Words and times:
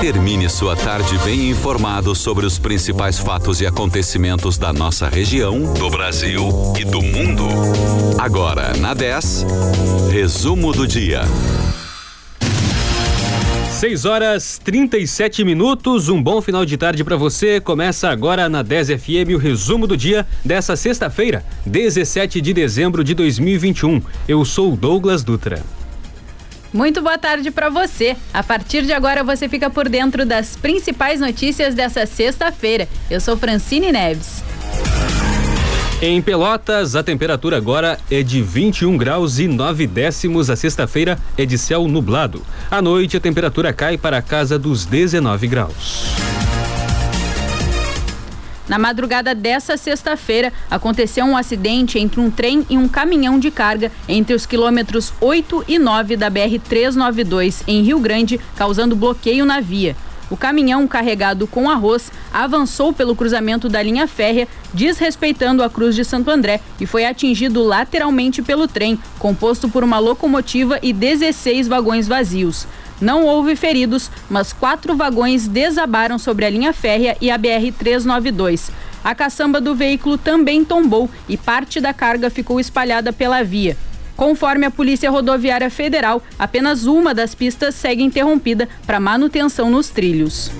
Termine 0.00 0.48
sua 0.48 0.74
tarde 0.74 1.18
bem 1.18 1.50
informado 1.50 2.14
sobre 2.14 2.46
os 2.46 2.58
principais 2.58 3.18
fatos 3.18 3.60
e 3.60 3.66
acontecimentos 3.66 4.56
da 4.56 4.72
nossa 4.72 5.10
região, 5.10 5.74
do 5.74 5.90
Brasil 5.90 6.48
e 6.80 6.86
do 6.86 7.02
mundo. 7.02 7.44
Agora, 8.18 8.74
na 8.78 8.94
10, 8.94 9.44
resumo 10.10 10.72
do 10.72 10.86
dia. 10.86 11.20
6 13.72 14.06
horas 14.06 14.58
37 14.64 15.44
minutos, 15.44 16.08
um 16.08 16.22
bom 16.22 16.40
final 16.40 16.64
de 16.64 16.78
tarde 16.78 17.04
para 17.04 17.16
você. 17.16 17.60
Começa 17.60 18.08
agora 18.08 18.48
na 18.48 18.62
10 18.62 18.88
FM 19.02 19.34
o 19.34 19.38
resumo 19.38 19.86
do 19.86 19.98
dia 19.98 20.26
dessa 20.42 20.76
sexta-feira, 20.76 21.44
17 21.66 22.40
de 22.40 22.54
dezembro 22.54 23.04
de 23.04 23.12
2021. 23.12 24.00
Eu 24.26 24.46
sou 24.46 24.74
Douglas 24.74 25.22
Dutra. 25.22 25.62
Muito 26.72 27.02
boa 27.02 27.18
tarde 27.18 27.50
para 27.50 27.68
você. 27.68 28.16
A 28.32 28.42
partir 28.42 28.82
de 28.82 28.92
agora 28.92 29.24
você 29.24 29.48
fica 29.48 29.68
por 29.68 29.88
dentro 29.88 30.24
das 30.24 30.56
principais 30.56 31.20
notícias 31.20 31.74
dessa 31.74 32.06
sexta-feira. 32.06 32.88
Eu 33.10 33.20
sou 33.20 33.36
Francine 33.36 33.90
Neves. 33.90 34.42
Em 36.02 36.22
Pelotas, 36.22 36.96
a 36.96 37.02
temperatura 37.02 37.58
agora 37.58 37.98
é 38.10 38.22
de 38.22 38.40
21 38.40 38.96
graus 38.96 39.38
e 39.38 39.46
9 39.46 39.86
décimos. 39.86 40.48
A 40.48 40.56
sexta-feira 40.56 41.18
é 41.36 41.44
de 41.44 41.58
céu 41.58 41.86
nublado. 41.86 42.42
À 42.70 42.80
noite, 42.80 43.16
a 43.16 43.20
temperatura 43.20 43.72
cai 43.72 43.98
para 43.98 44.16
a 44.16 44.22
casa 44.22 44.58
dos 44.58 44.86
19 44.86 45.46
graus. 45.46 46.29
Na 48.70 48.78
madrugada 48.78 49.34
dessa 49.34 49.76
sexta-feira, 49.76 50.52
aconteceu 50.70 51.24
um 51.24 51.36
acidente 51.36 51.98
entre 51.98 52.20
um 52.20 52.30
trem 52.30 52.64
e 52.70 52.78
um 52.78 52.86
caminhão 52.86 53.36
de 53.36 53.50
carga 53.50 53.90
entre 54.08 54.32
os 54.32 54.46
quilômetros 54.46 55.12
8 55.20 55.64
e 55.66 55.76
9 55.76 56.16
da 56.16 56.30
BR-392, 56.30 57.64
em 57.66 57.82
Rio 57.82 57.98
Grande, 57.98 58.38
causando 58.54 58.94
bloqueio 58.94 59.44
na 59.44 59.58
via. 59.58 59.96
O 60.30 60.36
caminhão 60.36 60.86
carregado 60.86 61.48
com 61.48 61.68
arroz 61.68 62.12
avançou 62.32 62.92
pelo 62.92 63.16
cruzamento 63.16 63.68
da 63.68 63.82
linha 63.82 64.06
férrea, 64.06 64.46
desrespeitando 64.72 65.64
a 65.64 65.68
Cruz 65.68 65.96
de 65.96 66.04
Santo 66.04 66.30
André 66.30 66.60
e 66.80 66.86
foi 66.86 67.04
atingido 67.04 67.64
lateralmente 67.64 68.40
pelo 68.40 68.68
trem, 68.68 68.96
composto 69.18 69.68
por 69.68 69.82
uma 69.82 69.98
locomotiva 69.98 70.78
e 70.80 70.92
16 70.92 71.66
vagões 71.66 72.06
vazios. 72.06 72.68
Não 73.00 73.24
houve 73.24 73.56
feridos, 73.56 74.10
mas 74.28 74.52
quatro 74.52 74.94
vagões 74.94 75.48
desabaram 75.48 76.18
sobre 76.18 76.44
a 76.44 76.50
linha 76.50 76.72
férrea 76.72 77.16
e 77.20 77.30
a 77.30 77.38
BR-392. 77.38 78.70
A 79.02 79.14
caçamba 79.14 79.60
do 79.60 79.74
veículo 79.74 80.18
também 80.18 80.64
tombou 80.64 81.08
e 81.28 81.36
parte 81.36 81.80
da 81.80 81.94
carga 81.94 82.28
ficou 82.28 82.60
espalhada 82.60 83.12
pela 83.12 83.42
via. 83.42 83.76
Conforme 84.16 84.66
a 84.66 84.70
Polícia 84.70 85.10
Rodoviária 85.10 85.70
Federal, 85.70 86.22
apenas 86.38 86.84
uma 86.84 87.14
das 87.14 87.34
pistas 87.34 87.74
segue 87.74 88.02
interrompida 88.02 88.68
para 88.86 89.00
manutenção 89.00 89.70
nos 89.70 89.88
trilhos. 89.88 90.50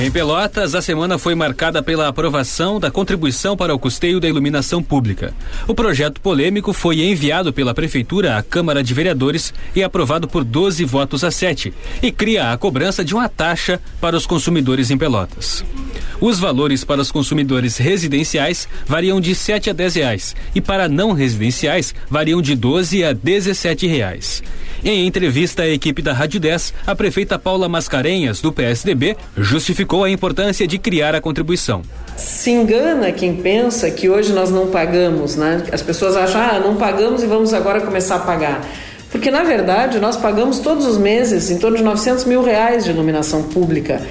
Em 0.00 0.12
Pelotas, 0.12 0.76
a 0.76 0.80
semana 0.80 1.18
foi 1.18 1.34
marcada 1.34 1.82
pela 1.82 2.06
aprovação 2.06 2.78
da 2.78 2.88
contribuição 2.88 3.56
para 3.56 3.74
o 3.74 3.78
custeio 3.80 4.20
da 4.20 4.28
iluminação 4.28 4.80
pública. 4.80 5.34
O 5.66 5.74
projeto 5.74 6.20
polêmico 6.20 6.72
foi 6.72 7.00
enviado 7.02 7.52
pela 7.52 7.74
Prefeitura 7.74 8.38
à 8.38 8.42
Câmara 8.44 8.80
de 8.80 8.94
Vereadores 8.94 9.52
e 9.74 9.82
aprovado 9.82 10.28
por 10.28 10.44
12 10.44 10.84
votos 10.84 11.24
a 11.24 11.32
7 11.32 11.74
e 12.00 12.12
cria 12.12 12.52
a 12.52 12.56
cobrança 12.56 13.04
de 13.04 13.12
uma 13.12 13.28
taxa 13.28 13.80
para 14.00 14.16
os 14.16 14.24
consumidores 14.24 14.92
em 14.92 14.96
Pelotas. 14.96 15.64
Os 16.20 16.38
valores 16.38 16.84
para 16.84 17.00
os 17.00 17.10
consumidores 17.10 17.76
residenciais 17.76 18.68
variam 18.86 19.20
de 19.20 19.34
7 19.34 19.70
a 19.70 19.72
10 19.72 19.94
reais 19.96 20.36
e 20.54 20.60
para 20.60 20.88
não 20.88 21.12
residenciais 21.12 21.92
variam 22.08 22.40
de 22.40 22.54
12 22.54 23.02
a 23.02 23.12
17 23.12 23.88
reais. 23.88 24.44
Em 24.84 25.06
entrevista 25.06 25.64
à 25.64 25.68
equipe 25.68 26.00
da 26.00 26.12
Rádio 26.12 26.38
10, 26.38 26.72
a 26.86 26.94
prefeita 26.94 27.36
Paula 27.36 27.68
Mascarenhas, 27.68 28.40
do 28.40 28.52
PSDB, 28.52 29.16
justificou 29.36 29.87
a 29.96 30.10
importância 30.10 30.66
de 30.66 30.78
criar 30.78 31.14
a 31.14 31.20
contribuição. 31.20 31.82
Se 32.16 32.50
engana 32.50 33.10
quem 33.12 33.36
pensa 33.36 33.90
que 33.90 34.08
hoje 34.08 34.32
nós 34.32 34.50
não 34.50 34.68
pagamos, 34.68 35.36
né? 35.36 35.64
As 35.72 35.82
pessoas 35.82 36.16
acham, 36.16 36.40
ah, 36.40 36.60
não 36.60 36.76
pagamos 36.76 37.22
e 37.22 37.26
vamos 37.26 37.54
agora 37.54 37.80
começar 37.80 38.16
a 38.16 38.20
pagar. 38.20 38.66
Porque, 39.10 39.30
na 39.30 39.42
verdade, 39.42 39.98
nós 39.98 40.16
pagamos 40.16 40.58
todos 40.58 40.86
os 40.86 40.98
meses 40.98 41.50
em 41.50 41.58
torno 41.58 41.78
de 41.78 41.82
900 41.82 42.24
mil 42.24 42.42
reais 42.42 42.84
de 42.84 42.90
iluminação 42.90 43.44
pública 43.44 44.02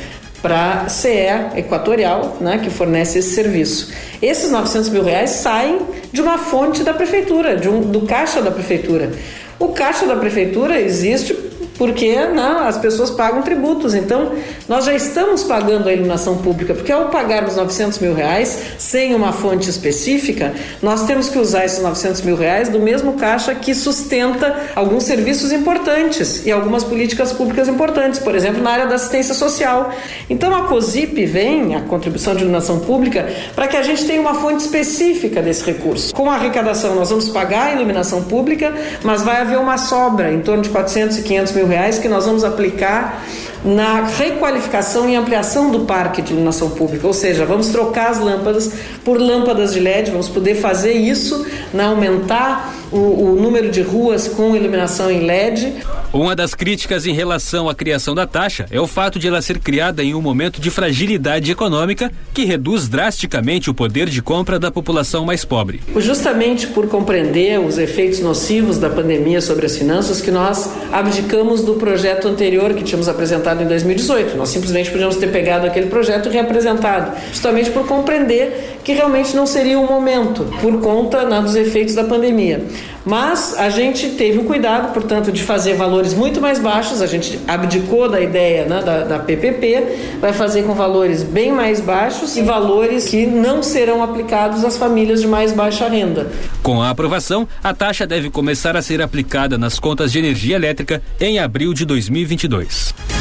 para 0.41 0.83
a 0.83 0.89
CE 0.89 1.55
Equatorial, 1.55 2.37
né, 2.39 2.59
que 2.59 2.69
fornece 2.69 3.19
esse 3.19 3.35
serviço. 3.35 3.91
Esses 4.21 4.51
900 4.51 4.89
mil 4.89 5.03
reais 5.03 5.31
saem 5.31 5.79
de 6.11 6.21
uma 6.21 6.37
fonte 6.37 6.83
da 6.83 6.93
prefeitura, 6.93 7.55
de 7.55 7.69
um, 7.69 7.81
do 7.81 8.01
caixa 8.01 8.41
da 8.41 8.51
prefeitura. 8.51 9.11
O 9.59 9.69
caixa 9.69 10.05
da 10.05 10.15
prefeitura 10.15 10.79
existe 10.79 11.33
porque 11.77 12.15
né, 12.15 12.63
as 12.67 12.77
pessoas 12.77 13.09
pagam 13.11 13.41
tributos. 13.41 13.93
Então, 13.93 14.31
nós 14.67 14.85
já 14.85 14.93
estamos 14.93 15.43
pagando 15.43 15.87
a 15.87 15.93
iluminação 15.93 16.37
pública, 16.37 16.73
porque 16.73 16.91
ao 16.91 17.09
pagarmos 17.09 17.55
900 17.55 17.99
mil 17.99 18.13
reais 18.13 18.61
sem 18.77 19.13
uma 19.13 19.31
fonte 19.31 19.69
específica, 19.69 20.53
nós 20.81 21.05
temos 21.05 21.29
que 21.29 21.37
usar 21.37 21.65
esses 21.65 21.81
900 21.81 22.21
mil 22.21 22.35
reais 22.35 22.69
do 22.69 22.79
mesmo 22.79 23.13
caixa 23.13 23.53
que 23.55 23.73
sustenta 23.73 24.55
alguns 24.75 25.03
serviços 25.03 25.51
importantes 25.51 26.45
e 26.45 26.51
algumas 26.51 26.83
políticas 26.83 27.31
públicas 27.31 27.67
importantes, 27.67 28.19
por 28.19 28.35
exemplo, 28.35 28.61
na 28.61 28.71
área 28.71 28.87
da 28.87 28.95
assistência 28.95 29.33
social. 29.33 29.91
Então, 30.29 30.55
a 30.55 30.67
COSIP 30.67 31.25
vem, 31.25 31.75
a 31.75 31.81
contribuição 31.81 32.33
de 32.33 32.41
iluminação 32.41 32.79
pública, 32.79 33.27
para 33.55 33.67
que 33.67 33.77
a 33.77 33.83
gente 33.83 34.05
tenha 34.05 34.19
uma 34.19 34.33
fonte 34.33 34.63
específica 34.63 35.41
desse 35.41 35.63
recurso. 35.63 36.13
Com 36.13 36.29
a 36.29 36.35
arrecadação, 36.35 36.95
nós 36.95 37.09
vamos 37.09 37.29
pagar 37.29 37.67
a 37.67 37.73
iluminação 37.73 38.23
pública, 38.23 38.73
mas 39.03 39.21
vai 39.21 39.41
haver 39.41 39.57
uma 39.57 39.77
sobra 39.77 40.31
em 40.31 40.41
torno 40.41 40.63
de 40.63 40.69
400 40.69 41.19
e 41.19 41.21
500 41.23 41.53
mil 41.53 41.66
reais 41.67 41.99
que 41.99 42.07
nós 42.07 42.25
vamos 42.25 42.43
aplicar 42.43 43.23
na 43.63 44.05
requalificação 44.05 45.09
e 45.09 45.15
ampliação 45.15 45.71
do 45.71 45.81
parque 45.81 46.21
de 46.21 46.31
iluminação 46.31 46.69
pública, 46.69 47.05
ou 47.05 47.13
seja, 47.13 47.45
vamos 47.45 47.69
trocar 47.69 48.11
as 48.11 48.19
lâmpadas 48.19 48.71
por 49.03 49.19
lâmpadas 49.19 49.73
de 49.73 49.79
LED, 49.79 50.11
vamos 50.11 50.29
poder 50.29 50.55
fazer 50.55 50.93
isso, 50.93 51.45
né, 51.73 51.85
aumentar 51.85 52.73
o, 52.91 53.31
o 53.31 53.35
número 53.35 53.69
de 53.69 53.81
ruas 53.81 54.27
com 54.27 54.55
iluminação 54.55 55.11
em 55.11 55.25
LED. 55.25 55.73
Uma 56.13 56.35
das 56.35 56.55
críticas 56.55 57.05
em 57.05 57.13
relação 57.13 57.69
à 57.69 57.75
criação 57.75 58.15
da 58.15 58.25
taxa 58.25 58.65
é 58.71 58.79
o 58.79 58.87
fato 58.87 59.19
de 59.19 59.27
ela 59.27 59.41
ser 59.41 59.59
criada 59.59 60.03
em 60.03 60.15
um 60.15 60.21
momento 60.21 60.61
de 60.61 60.69
fragilidade 60.69 61.51
econômica 61.51 62.11
que 62.33 62.45
reduz 62.45 62.87
drasticamente 62.87 63.69
o 63.69 63.73
poder 63.73 64.09
de 64.09 64.21
compra 64.21 64.57
da 64.57 64.71
população 64.71 65.25
mais 65.25 65.43
pobre. 65.43 65.81
Justamente 65.97 66.67
por 66.67 66.87
compreender 66.87 67.59
os 67.59 67.77
efeitos 67.77 68.19
nocivos 68.19 68.77
da 68.77 68.89
pandemia 68.89 69.41
sobre 69.41 69.65
as 69.65 69.77
finanças 69.77 70.21
que 70.21 70.31
nós 70.31 70.69
abdicamos 70.91 71.61
do 71.61 71.75
projeto 71.75 72.27
anterior 72.27 72.73
que 72.73 72.83
tínhamos 72.83 73.09
apresentado 73.09 73.61
em 73.61 73.67
2018. 73.67 74.37
Nós 74.37 74.49
simplesmente 74.49 74.89
podíamos 74.89 75.17
ter 75.17 75.27
pegado 75.27 75.67
aquele 75.67 75.87
projeto 75.87 76.29
e 76.29 76.31
reapresentado, 76.31 77.17
justamente 77.31 77.69
por 77.69 77.85
compreender 77.85 78.77
que 78.83 78.93
realmente 78.93 79.35
não 79.35 79.45
seria 79.45 79.77
o 79.77 79.85
momento 79.85 80.45
por 80.61 80.79
conta 80.79 81.25
né, 81.25 81.41
dos 81.41 81.55
efeitos 81.55 81.93
da 81.93 82.05
pandemia. 82.05 82.63
Mas 83.05 83.55
a 83.57 83.69
gente 83.69 84.09
teve 84.09 84.39
o 84.39 84.43
cuidado, 84.43 84.93
portanto, 84.93 85.31
de 85.31 85.41
fazer 85.41 85.75
valores 85.75 86.13
muito 86.13 86.41
mais 86.41 86.59
baixos, 86.59 87.01
a 87.01 87.07
gente 87.07 87.39
abdicou 87.47 88.09
da 88.09 88.19
ideia 88.19 88.65
né, 88.65 88.81
da, 88.83 89.03
da 89.05 89.19
PPP, 89.19 90.17
vai 90.19 90.33
fazer 90.33 90.63
com 90.63 90.73
valores 90.73 91.23
bem 91.23 91.51
mais 91.51 91.79
baixos 91.79 92.35
e 92.35 92.41
valores 92.41 93.05
que 93.05 93.25
não 93.25 93.63
serão 93.63 94.03
aplicados 94.03 94.65
às 94.65 94.77
famílias 94.77 95.21
de 95.21 95.27
mais 95.27 95.53
baixa 95.53 95.87
renda. 95.87 96.29
Com 96.61 96.81
a 96.81 96.89
aprovação, 96.89 97.47
a 97.63 97.73
taxa 97.73 98.05
deve 98.05 98.29
começar 98.29 98.75
a 98.75 98.81
ser 98.81 99.01
aplicada 99.01 99.57
nas 99.57 99.79
contas 99.79 100.11
de 100.11 100.19
energia 100.19 100.57
elétrica 100.57 101.01
em 101.19 101.39
abril 101.39 101.73
de 101.73 101.85
2022. 101.85 103.16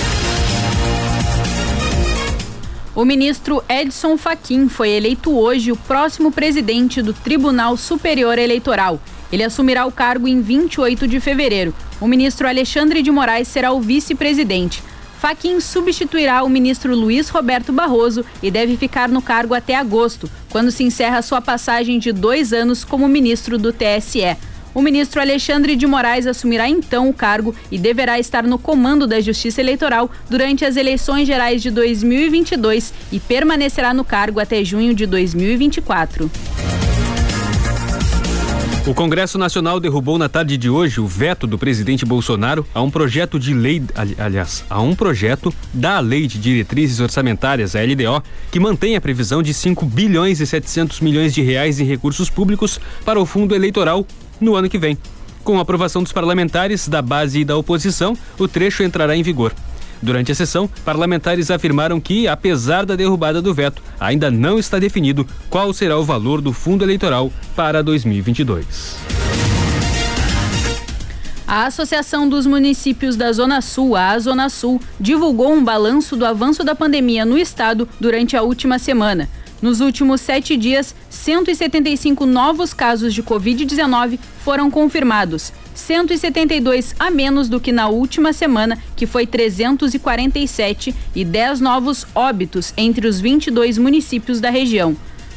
O 2.97 3.05
ministro 3.05 3.63
Edson 3.69 4.17
Fachin 4.17 4.71
foi 4.71 4.89
eleito 4.89 5.31
hoje 5.31 5.71
o 5.71 5.77
próximo 5.77 6.33
presidente 6.33 7.03
do 7.03 7.13
Tribunal 7.13 7.77
Superior 7.77 8.39
Eleitoral. 8.39 8.99
Ele 9.31 9.45
assumirá 9.45 9.85
o 9.85 9.93
cargo 9.93 10.27
em 10.27 10.41
28 10.41 11.07
de 11.07 11.21
fevereiro. 11.21 11.75
O 12.01 12.09
ministro 12.09 12.49
Alexandre 12.49 13.03
de 13.03 13.11
Moraes 13.11 13.49
será 13.49 13.71
o 13.71 13.83
vice-presidente. 13.83 14.83
Faquim 15.19 15.61
substituirá 15.61 16.43
o 16.43 16.49
ministro 16.49 16.97
Luiz 16.97 17.29
Roberto 17.29 17.71
Barroso 17.71 18.25
e 18.43 18.51
deve 18.51 18.79
ficar 18.79 19.11
no 19.11 19.21
cargo 19.21 19.53
até 19.53 19.75
agosto, 19.75 20.31
quando 20.49 20.71
se 20.71 20.83
encerra 20.83 21.21
sua 21.21 21.43
passagem 21.43 21.99
de 21.99 22.13
dois 22.13 22.51
anos 22.55 22.83
como 22.83 23.07
ministro 23.07 23.59
do 23.59 23.75
TSE. 23.75 24.39
O 24.77 24.83
ministro 24.83 25.23
Alexandre 25.23 25.75
de 25.75 25.87
Moraes 25.87 26.27
assumirá 26.27 26.69
então 26.69 27.09
o 27.09 27.15
cargo 27.15 27.55
e 27.71 27.79
deverá 27.79 28.19
estar 28.19 28.43
no 28.43 28.59
comando 28.59 29.07
da 29.07 29.19
Justiça 29.23 29.63
Eleitoral 29.63 30.11
durante 30.29 30.67
as 30.67 30.77
eleições 30.77 31.27
gerais 31.27 31.63
de 31.63 31.71
2022 31.71 32.93
e 33.11 33.19
permanecerá 33.19 33.95
no 33.95 34.05
cargo 34.05 34.39
até 34.39 34.63
junho 34.63 34.95
de 34.95 35.07
2024. 35.07 36.31
O 38.87 38.93
Congresso 38.95 39.39
Nacional 39.39 39.81
derrubou 39.81 40.19
na 40.19 40.29
tarde 40.29 40.59
de 40.59 40.69
hoje 40.69 41.01
o 41.01 41.07
veto 41.07 41.47
do 41.47 41.59
presidente 41.59 42.05
Bolsonaro 42.05 42.65
a 42.75 42.83
um 42.83 42.91
projeto 42.91 43.37
de 43.37 43.55
lei, 43.55 43.83
aliás, 44.19 44.63
a 44.69 44.81
um 44.83 44.95
projeto 44.95 45.53
da 45.73 45.99
Lei 46.01 46.27
de 46.27 46.39
Diretrizes 46.39 47.01
Orçamentárias, 47.01 47.75
a 47.75 47.81
LDO, 47.81 48.23
que 48.53 48.61
mantém 48.61 48.95
a 48.95 49.01
previsão 49.01 49.43
de 49.43 49.55
5 49.55 49.87
bilhões 49.87 50.39
e 50.39 50.47
700 50.47 51.01
milhões 51.01 51.35
de 51.35 51.41
reais 51.41 51.81
em 51.81 51.85
recursos 51.85 52.29
públicos 52.29 52.79
para 53.07 53.19
o 53.19 53.25
fundo 53.25 53.55
eleitoral 53.55 54.07
no 54.41 54.55
ano 54.55 54.69
que 54.69 54.79
vem. 54.79 54.99
Com 55.45 55.59
a 55.59 55.63
aprovação 55.63 56.03
dos 56.03 56.13
parlamentares 56.13 56.89
da 56.89 57.01
base 57.01 57.41
e 57.41 57.45
da 57.45 57.57
oposição, 57.57 58.17
o 58.39 58.49
trecho 58.49 58.83
entrará 58.83 59.17
em 59.17 59.23
vigor. 59.23 59.53
Durante 60.03 60.31
a 60.31 60.35
sessão, 60.35 60.69
parlamentares 60.85 61.51
afirmaram 61.51 62.01
que, 62.01 62.29
apesar 62.29 62.85
da 62.85 62.97
derrubada 62.97 63.41
do 63.41 63.55
veto, 63.55 63.83
ainda 63.99 64.31
não 64.31 64.59
está 64.59 64.79
definido 64.79 65.27
qual 65.49 65.73
será 65.73 65.97
o 65.99 66.05
valor 66.05 66.41
do 66.41 66.53
fundo 66.53 66.85
eleitoral 66.85 67.33
para 67.55 67.83
2022. 67.83 68.97
A 71.47 71.67
Associação 71.67 72.29
dos 72.29 72.45
Municípios 72.45 73.15
da 73.15 73.33
Zona 73.33 73.61
Sul, 73.61 73.95
a 73.95 74.19
Zona 74.19 74.49
Sul, 74.49 74.81
divulgou 74.99 75.53
um 75.53 75.63
balanço 75.63 76.17
do 76.17 76.27
avanço 76.27 76.65
da 76.65 76.75
pandemia 76.75 77.25
no 77.25 77.39
estado 77.39 77.89
durante 78.01 78.37
a 78.37 78.43
última 78.43 78.81
semana. 78.81 79.29
Nos 79.61 79.81
últimos 79.81 80.21
sete 80.21 80.57
dias, 80.57 80.95
175 81.09 82.27
novos 82.27 82.75
casos 82.75 83.15
de 83.15 83.23
Covid-19 83.23 84.19
foram 84.45 84.71
confirmados, 84.71 85.53
172 85.75 86.95
a 86.99 87.11
menos 87.11 87.49
do 87.49 87.59
que 87.59 87.73
na 87.73 87.89
última 87.89 88.33
semana, 88.33 88.79
que 88.95 89.07
foi 89.07 89.27
347, 89.27 90.95
e 91.15 91.25
10 91.25 91.61
novos 91.61 92.07
óbitos 92.15 92.75
entre 92.77 93.07
os 93.07 93.19
22 93.19 93.79
municípios 93.79 94.41
da 94.41 94.51
região. 94.51 94.97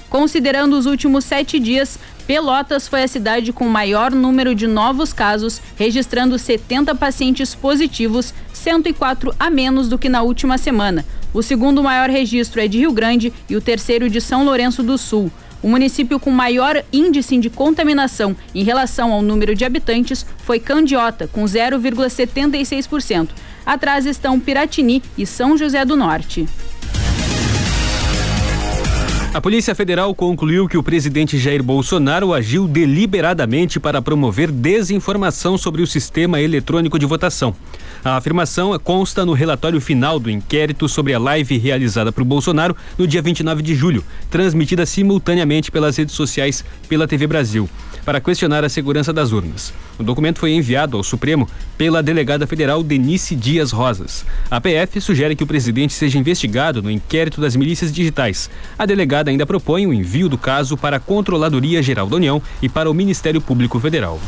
Considerando 0.10 0.78
os 0.78 0.86
últimos 0.86 1.24
sete 1.24 1.60
dias, 1.60 2.00
Pelotas 2.26 2.88
foi 2.88 3.04
a 3.04 3.08
cidade 3.08 3.54
com 3.54 3.68
maior 3.68 4.12
número 4.12 4.54
de 4.54 4.68
novos 4.68 5.14
casos, 5.14 5.62
registrando 5.76 6.38
70 6.38 6.94
pacientes 6.96 7.56
positivos, 7.56 8.34
104 8.54 9.34
a 9.40 9.50
menos 9.50 9.88
do 9.88 9.98
que 9.98 10.10
na 10.10 10.22
última 10.22 10.58
semana. 10.58 11.06
O 11.34 11.44
segundo 11.44 11.84
maior 11.84 12.10
registro 12.10 12.60
é 12.60 12.68
de 12.68 12.80
Rio 12.80 12.92
Grande 12.92 13.32
e 13.50 13.56
o 13.56 13.62
terceiro 13.62 14.10
de 14.10 14.20
São 14.20 14.44
Lourenço 14.44 14.82
do 14.82 14.98
Sul. 14.98 15.32
O 15.62 15.68
município 15.68 16.20
com 16.20 16.32
maior 16.32 16.84
índice 16.92 17.38
de 17.38 17.50
contaminação 17.50 18.36
em 18.56 18.64
relação 18.64 19.12
ao 19.12 19.22
número 19.22 19.54
de 19.54 19.66
habitantes 19.66 20.26
foi 20.38 20.60
Candiota, 20.60 21.28
com 21.28 21.44
0,76%. 21.44 23.30
Atrás 23.66 24.06
estão 24.06 24.40
Piratini 24.40 25.04
e 25.18 25.26
São 25.26 25.58
José 25.58 25.84
do 25.86 25.96
Norte. 25.96 26.48
A 29.32 29.40
Polícia 29.40 29.76
Federal 29.76 30.16
concluiu 30.16 30.68
que 30.68 30.76
o 30.76 30.82
presidente 30.82 31.38
Jair 31.38 31.62
Bolsonaro 31.62 32.34
agiu 32.34 32.68
deliberadamente 32.68 33.80
para 33.80 34.02
promover 34.02 34.50
desinformação 34.52 35.56
sobre 35.56 35.84
o 35.84 35.88
sistema 35.88 36.42
eletrônico 36.42 36.98
de 36.98 37.06
votação. 37.06 37.56
A 38.04 38.18
afirmação 38.18 38.78
consta 38.80 39.24
no 39.24 39.34
relatório 39.34 39.80
final 39.80 40.20
do 40.20 40.32
inquérito 40.32 40.90
sobre 40.90 41.14
a 41.14 41.20
live 41.20 41.60
realizada 41.60 42.12
por 42.12 42.24
Bolsonaro 42.24 42.76
no 42.98 43.06
dia 43.06 43.22
29 43.22 43.62
de 43.62 43.76
julho, 43.76 44.04
transmitida 44.32 44.84
simultaneamente 44.84 45.70
pelas 45.70 45.96
redes 45.96 46.16
sociais 46.16 46.66
pela 46.88 47.08
TV 47.08 47.28
Brasil 47.28 47.70
para 48.10 48.20
questionar 48.20 48.64
a 48.64 48.70
segurança 48.70 49.14
das 49.14 49.32
urnas. 49.32 49.72
O 50.00 50.04
documento 50.04 50.40
foi 50.40 50.54
enviado 50.54 50.98
ao 50.98 51.04
Supremo 51.04 51.48
pela 51.78 52.02
delegada 52.02 52.48
federal 52.48 52.82
Denise 52.82 53.36
Dias 53.36 53.72
Rosas. 53.72 54.26
A 54.50 54.60
PF 54.60 55.00
sugere 55.00 55.36
que 55.36 55.44
o 55.44 55.48
presidente 55.48 55.94
seja 55.94 56.18
investigado 56.18 56.82
no 56.82 56.90
inquérito 56.90 57.40
das 57.40 57.56
milícias 57.56 57.92
digitais. 57.92 58.50
A 58.80 58.86
delegada 58.88 59.19
ainda 59.28 59.46
propõe 59.46 59.86
o 59.86 59.94
envio 59.94 60.30
do 60.30 60.38
caso 60.38 60.78
para 60.78 60.98
a 60.98 61.00
Controladoria 61.00 61.82
Geral 61.82 62.08
da 62.08 62.16
União 62.16 62.42
e 62.62 62.70
para 62.70 62.90
o 62.90 62.94
Ministério 62.94 63.42
Público 63.42 63.80
Federal. 63.80 64.20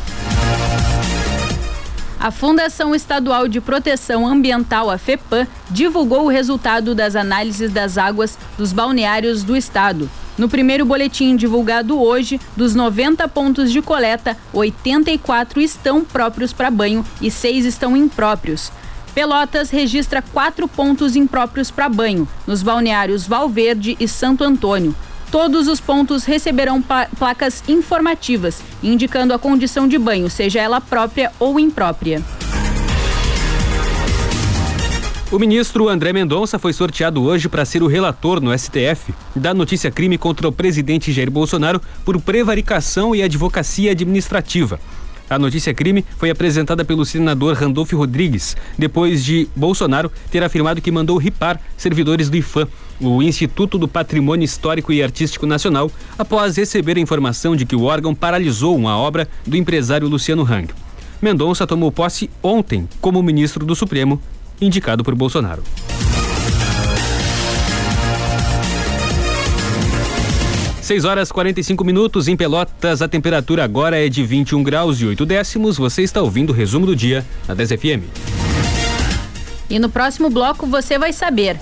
A 2.19 2.29
Fundação 2.29 2.93
Estadual 2.93 3.47
de 3.47 3.59
Proteção 3.59 4.27
Ambiental, 4.27 4.91
a 4.91 4.97
FEPAM, 4.99 5.47
divulgou 5.71 6.25
o 6.25 6.29
resultado 6.29 6.93
das 6.93 7.15
análises 7.15 7.71
das 7.71 7.97
águas 7.97 8.37
dos 8.59 8.71
balneários 8.71 9.41
do 9.41 9.57
estado. 9.57 10.07
No 10.37 10.47
primeiro 10.47 10.85
boletim 10.85 11.35
divulgado 11.35 11.99
hoje, 11.99 12.39
dos 12.55 12.75
90 12.75 13.27
pontos 13.27 13.71
de 13.71 13.81
coleta, 13.81 14.37
84 14.53 15.59
estão 15.61 16.05
próprios 16.05 16.53
para 16.53 16.69
banho 16.69 17.03
e 17.19 17.31
6 17.31 17.65
estão 17.65 17.97
impróprios. 17.97 18.71
Pelotas 19.13 19.69
registra 19.69 20.21
quatro 20.21 20.67
pontos 20.67 21.15
impróprios 21.15 21.69
para 21.69 21.89
banho, 21.89 22.27
nos 22.47 22.63
balneários 22.63 23.27
Valverde 23.27 23.97
e 23.99 24.07
Santo 24.07 24.43
Antônio. 24.43 24.95
Todos 25.29 25.67
os 25.67 25.79
pontos 25.79 26.23
receberão 26.25 26.83
placas 27.17 27.63
informativas, 27.67 28.61
indicando 28.81 29.33
a 29.33 29.39
condição 29.39 29.87
de 29.87 29.97
banho, 29.97 30.29
seja 30.29 30.59
ela 30.59 30.81
própria 30.81 31.31
ou 31.39 31.59
imprópria. 31.59 32.21
O 35.31 35.39
ministro 35.39 35.87
André 35.87 36.11
Mendonça 36.11 36.59
foi 36.59 36.73
sorteado 36.73 37.23
hoje 37.23 37.47
para 37.47 37.63
ser 37.63 37.81
o 37.81 37.87
relator 37.87 38.41
no 38.41 38.57
STF 38.57 39.13
da 39.33 39.53
notícia 39.53 39.89
crime 39.89 40.17
contra 40.17 40.45
o 40.45 40.51
presidente 40.51 41.13
Jair 41.13 41.31
Bolsonaro 41.31 41.81
por 42.03 42.19
prevaricação 42.19 43.15
e 43.15 43.23
advocacia 43.23 43.91
administrativa. 43.91 44.77
A 45.31 45.39
notícia 45.39 45.73
crime 45.73 46.03
foi 46.17 46.29
apresentada 46.29 46.83
pelo 46.83 47.05
senador 47.05 47.55
Randolfo 47.55 47.95
Rodrigues, 47.95 48.57
depois 48.77 49.23
de 49.23 49.47
Bolsonaro 49.55 50.11
ter 50.29 50.43
afirmado 50.43 50.81
que 50.81 50.91
mandou 50.91 51.17
ripar 51.17 51.57
servidores 51.77 52.29
do 52.29 52.35
IFAM, 52.35 52.67
o 52.99 53.23
Instituto 53.23 53.77
do 53.77 53.87
Patrimônio 53.87 54.43
Histórico 54.43 54.91
e 54.91 55.01
Artístico 55.01 55.45
Nacional, 55.45 55.89
após 56.19 56.57
receber 56.57 56.97
a 56.97 56.99
informação 56.99 57.55
de 57.55 57.65
que 57.65 57.77
o 57.77 57.83
órgão 57.83 58.13
paralisou 58.13 58.75
uma 58.75 58.97
obra 58.97 59.25
do 59.47 59.55
empresário 59.55 60.05
Luciano 60.05 60.43
Hang. 60.43 60.67
Mendonça 61.21 61.65
tomou 61.65 61.93
posse 61.93 62.29
ontem 62.43 62.85
como 62.99 63.23
ministro 63.23 63.65
do 63.65 63.73
Supremo, 63.73 64.21
indicado 64.59 65.01
por 65.01 65.15
Bolsonaro. 65.15 65.63
6 70.91 71.05
horas 71.05 71.31
45 71.31 71.85
minutos 71.85 72.27
em 72.27 72.35
Pelotas. 72.35 73.01
A 73.01 73.07
temperatura 73.07 73.63
agora 73.63 73.97
é 73.97 74.09
de 74.09 74.25
21 74.25 74.61
graus 74.61 74.99
e 74.99 75.05
8 75.05 75.25
décimos. 75.25 75.77
Você 75.77 76.01
está 76.01 76.21
ouvindo 76.21 76.49
o 76.49 76.53
resumo 76.53 76.85
do 76.85 76.93
dia 76.93 77.25
na 77.47 77.53
10 77.53 77.69
FM. 77.69 78.03
E 79.69 79.79
no 79.79 79.87
próximo 79.87 80.29
bloco 80.29 80.67
você 80.67 80.99
vai 80.99 81.13
saber. 81.13 81.57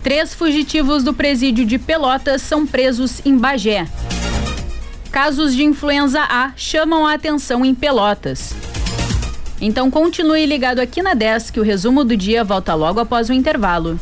Três 0.00 0.32
fugitivos 0.32 1.02
do 1.02 1.12
presídio 1.12 1.66
de 1.66 1.76
Pelotas 1.76 2.40
são 2.40 2.64
presos 2.64 3.20
em 3.26 3.36
Bagé. 3.36 3.84
Casos 5.10 5.56
de 5.56 5.64
influenza 5.64 6.20
A 6.20 6.52
chamam 6.54 7.04
a 7.04 7.14
atenção 7.14 7.64
em 7.64 7.74
Pelotas. 7.74 8.54
Então 9.60 9.90
continue 9.90 10.46
ligado 10.46 10.78
aqui 10.78 11.02
na 11.02 11.14
10 11.14 11.50
que 11.50 11.58
o 11.58 11.64
resumo 11.64 12.04
do 12.04 12.16
dia 12.16 12.44
volta 12.44 12.74
logo 12.74 13.00
após 13.00 13.28
o 13.28 13.32
intervalo. 13.32 13.98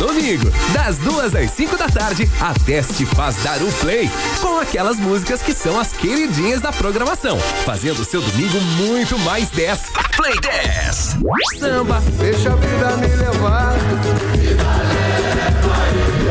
Domingo, 0.00 0.50
das 0.72 0.96
duas 0.96 1.34
às 1.34 1.50
cinco 1.50 1.76
da 1.76 1.86
tarde, 1.86 2.26
a 2.40 2.54
Teste 2.64 3.04
faz 3.04 3.36
dar 3.42 3.60
o 3.60 3.70
play 3.70 4.10
com 4.40 4.58
aquelas 4.58 4.96
músicas 4.96 5.42
que 5.42 5.52
são 5.52 5.78
as 5.78 5.92
queridinhas 5.92 6.62
da 6.62 6.72
programação, 6.72 7.38
fazendo 7.66 8.02
seu 8.02 8.22
domingo 8.22 8.58
muito 8.78 9.18
mais 9.18 9.50
10. 9.50 9.78
Play 10.16 10.40
10. 10.40 11.16
Samba. 11.58 12.02
Deixa 12.18 12.50
a 12.50 12.56
vida 12.56 12.96
me 12.96 13.14
levar. 13.14 13.74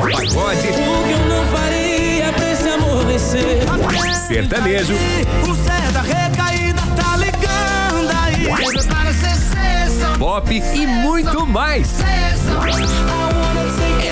Pagode. 0.01 0.67
O 0.67 1.03
que 1.05 1.11
eu 1.11 1.25
não 1.27 1.45
faria 1.55 2.33
pra 2.33 2.51
esse 2.51 2.69
amor 2.69 3.05
vencer? 3.05 3.59
Sertanejo. 4.27 4.95
O 5.47 5.53
Zé 5.53 5.91
da 5.91 6.01
recaída 6.01 6.81
tá 6.95 7.17
ligando 7.17 8.09
aí. 8.23 8.47
Pop 10.17 10.51
e 10.51 10.87
muito 10.87 11.45
mais. 11.45 11.87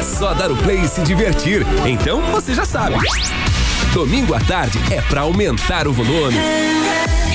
É 0.08 0.16
só 0.20 0.34
dar 0.34 0.50
o 0.50 0.56
play 0.56 0.80
e 0.84 0.88
se 0.88 1.02
divertir. 1.02 1.66
Então 1.86 2.22
você 2.32 2.54
já 2.54 2.64
sabe. 2.64 2.96
Domingo 3.94 4.34
à 4.34 4.40
tarde 4.40 4.80
é 4.90 5.02
pra 5.02 5.22
aumentar 5.22 5.86
o 5.86 5.92
volume 5.92 6.38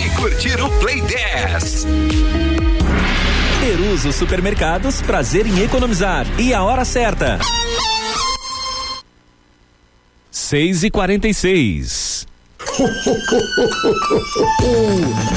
e 0.02 0.08
curtir 0.16 0.58
o 0.58 0.70
Play 0.80 1.02
10. 1.02 1.86
Peruso 3.60 4.10
Supermercados, 4.10 5.02
prazer 5.02 5.46
em 5.46 5.62
economizar. 5.62 6.26
E 6.40 6.54
a 6.54 6.62
hora 6.62 6.84
certa. 6.84 7.38
6 10.30 10.84
e 10.84 10.90
46 10.90 12.26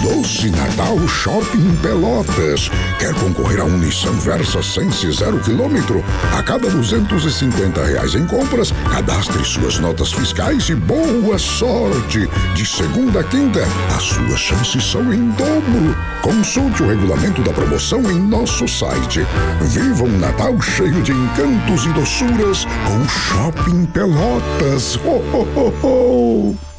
Doce 0.01 0.49
Natal 0.51 0.97
Shopping 1.05 1.75
Pelotas. 1.81 2.71
Quer 2.97 3.13
concorrer 3.15 3.59
a 3.59 3.65
um 3.65 3.77
Nissan 3.77 4.13
Versa 4.13 4.63
Sense 4.63 5.11
zero 5.11 5.37
quilômetro? 5.39 6.01
A 6.33 6.41
cada 6.41 6.69
250 6.69 7.83
reais 7.83 8.15
em 8.15 8.25
compras, 8.25 8.71
cadastre 8.89 9.43
suas 9.43 9.79
notas 9.79 10.13
fiscais 10.13 10.69
e 10.69 10.75
boa 10.75 11.37
sorte. 11.37 12.29
De 12.55 12.65
segunda 12.65 13.19
a 13.19 13.23
quinta, 13.25 13.67
as 13.93 14.03
suas 14.03 14.39
chances 14.39 14.85
são 14.85 15.13
em 15.13 15.27
dobro. 15.31 15.93
Consulte 16.21 16.83
o 16.83 16.87
regulamento 16.87 17.41
da 17.41 17.51
promoção 17.51 17.99
em 18.09 18.17
nosso 18.17 18.65
site. 18.65 19.27
Viva 19.59 20.05
um 20.05 20.17
Natal 20.19 20.57
cheio 20.61 21.01
de 21.01 21.11
encantos 21.11 21.85
e 21.85 21.89
doçuras 21.89 22.65
com 22.85 23.05
Shopping 23.09 23.85
Pelotas. 23.87 24.95
Ho, 25.03 25.21
ho, 25.33 25.47
ho, 25.53 25.73
ho. 25.83 26.74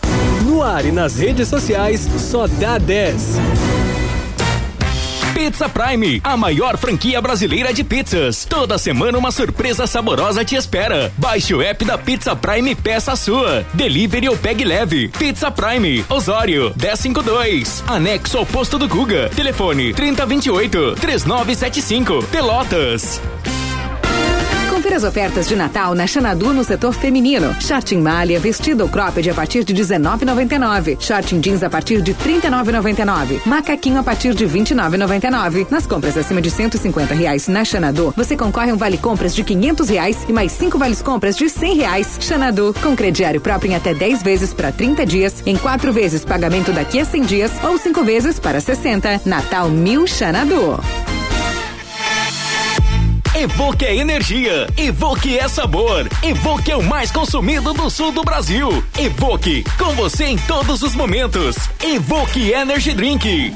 No 0.57 0.63
ar 0.63 0.87
e 0.87 0.91
nas 0.91 1.19
redes 1.19 1.49
sociais, 1.49 2.09
só 2.17 2.47
dá 2.47 2.79
10. 2.79 3.37
Pizza 5.35 5.69
Prime, 5.69 6.19
a 6.25 6.35
maior 6.35 6.79
franquia 6.79 7.21
brasileira 7.21 7.75
de 7.75 7.85
pizzas. 7.85 8.47
Toda 8.47 8.79
semana 8.79 9.19
uma 9.19 9.31
surpresa 9.31 9.87
saborosa 9.87 10.47
te 10.47 10.57
espera. 10.57 11.13
Baixe 11.19 11.55
o 11.55 11.61
app 11.61 11.85
da 11.85 11.99
Pizza 11.99 12.35
Prime 12.35 12.71
e 12.71 12.75
peça 12.75 13.13
a 13.13 13.17
sua. 13.17 13.67
Delivery 13.75 14.31
ou 14.31 14.37
pegue 14.39 14.65
leve. 14.65 15.09
Pizza 15.09 15.51
Prime, 15.51 16.03
Osório, 16.09 16.73
1052. 16.75 17.85
Anexo 17.87 18.39
ao 18.39 18.47
posto 18.47 18.79
do 18.79 18.89
Guga. 18.89 19.29
Telefone 19.37 19.93
3028 19.93 20.95
3975. 20.95 22.23
Pelotas. 22.33 23.21
Confira 24.87 24.99
as 24.99 25.03
ofertas 25.03 25.49
de 25.49 25.57
Natal 25.57 25.97
na 25.97 26.07
Xanadu 26.07 26.53
no 26.53 26.63
setor 26.63 26.93
feminino. 26.93 27.53
Short 27.61 27.93
em 27.93 27.99
malha, 27.99 28.39
vestido 28.39 28.85
ou 28.85 28.89
cropped 28.89 29.29
a 29.29 29.35
partir 29.35 29.65
de 29.65 29.75
19,99. 29.75 30.97
Short 31.01 31.35
em 31.35 31.41
jeans 31.41 31.65
a 31.65 31.69
partir 31.69 32.01
de 32.01 32.15
39,99. 32.15 33.41
Macaquinho 33.45 33.99
a 33.99 34.05
partir 34.05 34.33
de 34.33 34.47
29,99. 34.47 35.67
Nas 35.73 35.89
compras 35.89 36.17
acima 36.17 36.41
de 36.41 36.53
150 36.53 37.15
reais 37.15 37.49
na 37.49 37.65
Xanadu, 37.65 38.15
você 38.17 38.37
concorre 38.37 38.71
a 38.71 38.75
um 38.75 38.77
vale 38.77 38.97
compras 38.97 39.35
de 39.35 39.43
500 39.43 39.89
reais 39.89 40.25
e 40.29 40.33
mais 40.33 40.53
cinco 40.53 40.79
vales 40.79 41.03
compras 41.03 41.37
de 41.37 41.49
100 41.49 41.75
reais. 41.75 42.17
Xanadu, 42.21 42.73
com 42.81 42.95
crediário 42.95 43.41
próprio 43.41 43.73
em 43.73 43.75
até 43.75 43.93
10 43.93 44.23
vezes 44.23 44.55
para 44.55 44.71
30 44.71 45.05
dias, 45.05 45.43
em 45.45 45.57
quatro 45.57 45.93
vezes 45.93 46.25
pagamento 46.25 46.71
daqui 46.71 47.01
a 47.01 47.05
100 47.05 47.23
dias 47.23 47.51
ou 47.65 47.77
cinco 47.77 48.05
vezes 48.05 48.39
para 48.39 48.61
60. 48.61 49.23
Natal 49.25 49.69
Mil 49.69 50.07
Xanadu. 50.07 50.79
Evoque 53.39 53.85
é 53.85 53.95
energia, 53.95 54.67
Evoque 54.79 55.39
é 55.39 55.47
sabor, 55.47 56.09
Evoque 56.23 56.73
é 56.73 56.77
o 56.77 56.83
mais 56.83 57.11
consumido 57.11 57.75
do 57.75 57.91
sul 57.91 58.11
do 58.11 58.23
Brasil. 58.25 58.83
Evoque, 58.99 59.63
com 59.79 59.95
você 59.95 60.25
em 60.25 60.39
todos 60.39 60.81
os 60.81 60.95
momentos. 60.95 61.55
Evoque 61.85 62.51
Energy 62.51 62.95
Drink. 62.95 63.53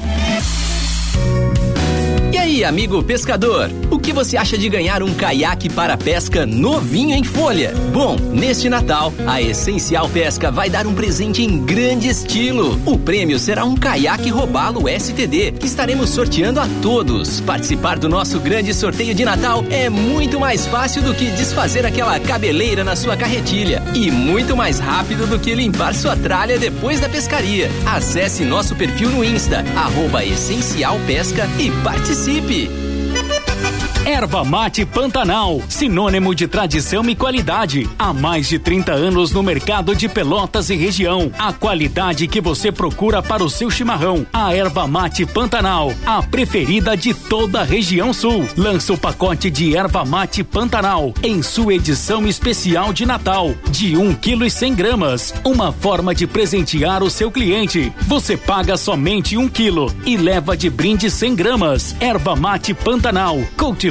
E 2.31 2.37
aí, 2.37 2.63
amigo 2.63 3.03
pescador, 3.03 3.69
o 3.89 3.99
que 3.99 4.13
você 4.13 4.37
acha 4.37 4.57
de 4.57 4.69
ganhar 4.69 5.03
um 5.03 5.13
caiaque 5.13 5.69
para 5.69 5.97
pesca 5.97 6.45
novinho 6.45 7.13
em 7.13 7.25
folha? 7.25 7.73
Bom, 7.91 8.15
neste 8.15 8.69
Natal, 8.69 9.11
a 9.27 9.41
Essencial 9.41 10.07
Pesca 10.07 10.49
vai 10.49 10.69
dar 10.69 10.87
um 10.87 10.93
presente 10.93 11.43
em 11.43 11.65
grande 11.65 12.07
estilo. 12.07 12.79
O 12.85 12.97
prêmio 12.97 13.37
será 13.37 13.65
um 13.65 13.75
caiaque 13.75 14.29
Robalo 14.29 14.87
STD, 14.87 15.51
que 15.51 15.67
estaremos 15.67 16.09
sorteando 16.11 16.61
a 16.61 16.69
todos. 16.81 17.41
Participar 17.41 17.99
do 17.99 18.07
nosso 18.07 18.39
grande 18.39 18.73
sorteio 18.73 19.13
de 19.13 19.25
Natal 19.25 19.65
é 19.69 19.89
muito 19.89 20.39
mais 20.39 20.65
fácil 20.65 21.01
do 21.01 21.13
que 21.13 21.25
desfazer 21.31 21.85
aquela 21.85 22.17
cabeleira 22.17 22.81
na 22.81 22.95
sua 22.95 23.17
carretilha 23.17 23.83
e 23.93 24.09
muito 24.09 24.55
mais 24.55 24.79
rápido 24.79 25.27
do 25.27 25.37
que 25.37 25.53
limpar 25.53 25.93
sua 25.93 26.15
tralha 26.15 26.57
depois 26.57 27.01
da 27.01 27.09
pescaria. 27.09 27.69
Acesse 27.85 28.45
nosso 28.45 28.73
perfil 28.73 29.09
no 29.09 29.21
Insta, 29.21 29.65
arroba 29.75 30.23
Essencial 30.23 30.97
Pesca 31.05 31.45
e 31.59 31.69
participe 31.83 32.20
participe! 32.23 32.90
Erva 34.05 34.43
Mate 34.43 34.83
Pantanal, 34.83 35.61
sinônimo 35.69 36.33
de 36.33 36.47
tradição 36.47 37.07
e 37.07 37.15
qualidade. 37.15 37.87
Há 37.99 38.11
mais 38.11 38.49
de 38.49 38.57
30 38.57 38.91
anos 38.91 39.31
no 39.31 39.43
mercado 39.43 39.95
de 39.95 40.09
Pelotas 40.09 40.71
e 40.71 40.75
região. 40.75 41.31
A 41.37 41.53
qualidade 41.53 42.27
que 42.27 42.41
você 42.41 42.71
procura 42.71 43.21
para 43.21 43.43
o 43.43 43.49
seu 43.49 43.69
chimarrão. 43.69 44.25
A 44.33 44.55
Erva 44.55 44.87
Mate 44.87 45.23
Pantanal, 45.27 45.93
a 46.03 46.23
preferida 46.23 46.97
de 46.97 47.13
toda 47.13 47.61
a 47.61 47.63
região 47.63 48.11
sul. 48.11 48.47
Lança 48.57 48.91
o 48.91 48.97
pacote 48.97 49.51
de 49.51 49.77
Erva 49.77 50.03
Mate 50.03 50.43
Pantanal 50.43 51.13
em 51.21 51.43
sua 51.43 51.75
edição 51.75 52.25
especial 52.27 52.91
de 52.91 53.05
Natal, 53.05 53.53
de 53.69 53.95
1 53.95 54.15
kg 54.15 54.45
e 54.47 54.49
100 54.49 54.73
gramas. 54.73 55.33
Uma 55.45 55.71
forma 55.71 56.15
de 56.15 56.25
presentear 56.25 57.03
o 57.03 57.09
seu 57.09 57.29
cliente. 57.29 57.93
Você 58.07 58.35
paga 58.35 58.75
somente 58.77 59.37
1 59.37 59.47
kg 59.47 59.93
e 60.07 60.17
leva 60.17 60.57
de 60.57 60.71
brinde 60.71 61.09
100 61.09 61.35
gramas. 61.35 61.95
Erva 61.99 62.35
Mate 62.35 62.73
Pantanal, 62.73 63.39
cultivada 63.55 63.90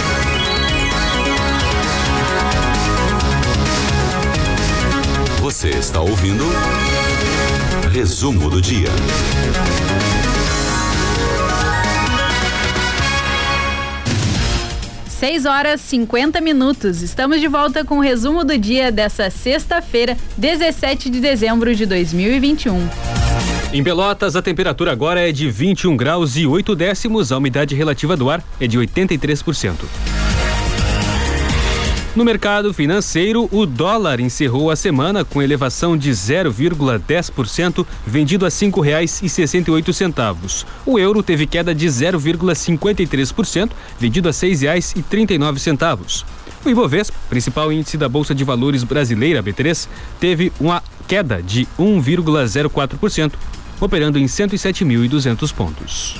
Você 5.41 5.69
está 5.69 5.99
ouvindo 5.99 6.43
Resumo 7.91 8.47
do 8.47 8.61
Dia. 8.61 8.89
Seis 15.09 15.47
horas 15.47 15.81
50 15.81 16.39
minutos. 16.41 17.01
Estamos 17.01 17.41
de 17.41 17.47
volta 17.47 17.83
com 17.83 17.97
o 17.97 18.01
resumo 18.01 18.43
do 18.43 18.55
dia 18.55 18.91
dessa 18.91 19.31
sexta-feira, 19.31 20.15
17 20.37 21.09
de 21.09 21.19
dezembro 21.19 21.73
de 21.75 21.87
2021. 21.87 22.87
Em 23.73 23.83
Pelotas, 23.83 24.35
a 24.35 24.43
temperatura 24.43 24.91
agora 24.91 25.27
é 25.27 25.31
de 25.31 25.49
21 25.49 25.97
graus 25.97 26.37
e 26.37 26.45
8 26.45 26.75
décimos, 26.75 27.31
a 27.31 27.37
umidade 27.37 27.73
relativa 27.73 28.15
do 28.15 28.29
ar 28.29 28.43
é 28.59 28.67
de 28.67 28.77
83%. 28.77 30.20
No 32.13 32.25
mercado 32.25 32.73
financeiro, 32.73 33.47
o 33.53 33.65
dólar 33.65 34.19
encerrou 34.19 34.69
a 34.69 34.75
semana 34.75 35.23
com 35.23 35.41
elevação 35.41 35.95
de 35.95 36.11
0,10%, 36.11 37.85
vendido 38.05 38.45
a 38.45 38.49
oito 39.71 39.93
centavos. 39.93 40.65
O 40.85 40.99
euro 40.99 41.23
teve 41.23 41.47
queda 41.47 41.73
de 41.73 41.87
0,53%, 41.87 43.71
vendido 43.97 44.27
a 44.27 44.33
nove 45.37 45.61
centavos. 45.61 46.25
O 46.65 46.69
Ibovespa, 46.69 47.17
principal 47.29 47.71
índice 47.71 47.97
da 47.97 48.09
Bolsa 48.09 48.35
de 48.35 48.43
Valores 48.43 48.83
brasileira, 48.83 49.41
B3, 49.41 49.87
teve 50.19 50.51
uma 50.59 50.83
queda 51.07 51.41
de 51.41 51.65
1,04%, 51.79 53.31
operando 53.79 54.19
em 54.19 54.25
107.200 54.25 55.53
pontos. 55.53 56.17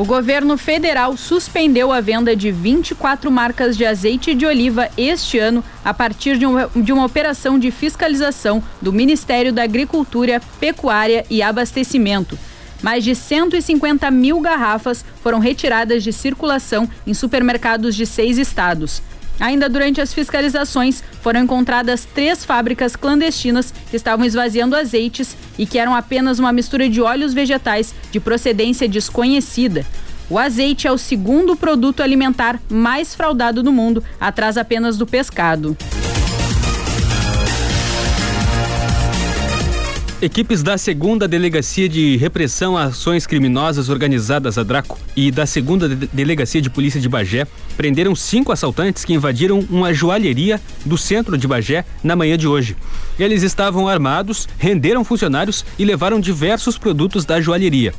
O 0.00 0.04
governo 0.06 0.56
federal 0.56 1.14
suspendeu 1.14 1.92
a 1.92 2.00
venda 2.00 2.34
de 2.34 2.50
24 2.50 3.30
marcas 3.30 3.76
de 3.76 3.84
azeite 3.84 4.34
de 4.34 4.46
oliva 4.46 4.88
este 4.96 5.38
ano, 5.38 5.62
a 5.84 5.92
partir 5.92 6.38
de 6.38 6.46
uma, 6.46 6.70
de 6.74 6.90
uma 6.90 7.04
operação 7.04 7.58
de 7.58 7.70
fiscalização 7.70 8.62
do 8.80 8.94
Ministério 8.94 9.52
da 9.52 9.62
Agricultura, 9.62 10.40
Pecuária 10.58 11.26
e 11.28 11.42
Abastecimento. 11.42 12.38
Mais 12.82 13.04
de 13.04 13.14
150 13.14 14.10
mil 14.10 14.40
garrafas 14.40 15.04
foram 15.22 15.38
retiradas 15.38 16.02
de 16.02 16.14
circulação 16.14 16.88
em 17.06 17.12
supermercados 17.12 17.94
de 17.94 18.06
seis 18.06 18.38
estados. 18.38 19.02
Ainda 19.40 19.68
durante 19.68 20.02
as 20.02 20.12
fiscalizações, 20.12 21.02
foram 21.22 21.40
encontradas 21.40 22.04
três 22.04 22.44
fábricas 22.44 22.94
clandestinas 22.94 23.72
que 23.90 23.96
estavam 23.96 24.26
esvaziando 24.26 24.76
azeites 24.76 25.34
e 25.58 25.64
que 25.64 25.78
eram 25.78 25.94
apenas 25.94 26.38
uma 26.38 26.52
mistura 26.52 26.88
de 26.88 27.00
óleos 27.00 27.32
vegetais 27.32 27.94
de 28.12 28.20
procedência 28.20 28.86
desconhecida. 28.86 29.84
O 30.28 30.38
azeite 30.38 30.86
é 30.86 30.92
o 30.92 30.98
segundo 30.98 31.56
produto 31.56 32.02
alimentar 32.02 32.60
mais 32.68 33.14
fraudado 33.14 33.62
do 33.62 33.72
mundo, 33.72 34.04
atrás 34.20 34.56
apenas 34.56 34.96
do 34.96 35.06
pescado. 35.06 35.76
Equipes 40.22 40.62
da 40.62 40.76
segunda 40.76 41.26
Delegacia 41.26 41.88
de 41.88 42.18
Repressão 42.18 42.76
a 42.76 42.84
Ações 42.84 43.26
Criminosas 43.26 43.88
Organizadas, 43.88 44.58
a 44.58 44.62
Draco, 44.62 44.98
e 45.16 45.30
da 45.30 45.46
segunda 45.46 45.88
de 45.88 46.06
Delegacia 46.08 46.60
de 46.60 46.68
Polícia 46.68 47.00
de 47.00 47.08
Bagé 47.08 47.46
prenderam 47.74 48.14
cinco 48.14 48.52
assaltantes 48.52 49.02
que 49.02 49.14
invadiram 49.14 49.60
uma 49.70 49.94
joalheria 49.94 50.60
do 50.84 50.98
centro 50.98 51.38
de 51.38 51.48
Bagé 51.48 51.86
na 52.04 52.14
manhã 52.14 52.36
de 52.36 52.46
hoje. 52.46 52.76
Eles 53.18 53.42
estavam 53.42 53.88
armados, 53.88 54.46
renderam 54.58 55.04
funcionários 55.04 55.64
e 55.78 55.86
levaram 55.86 56.20
diversos 56.20 56.76
produtos 56.76 57.24
da 57.24 57.40
joalheria. 57.40 57.94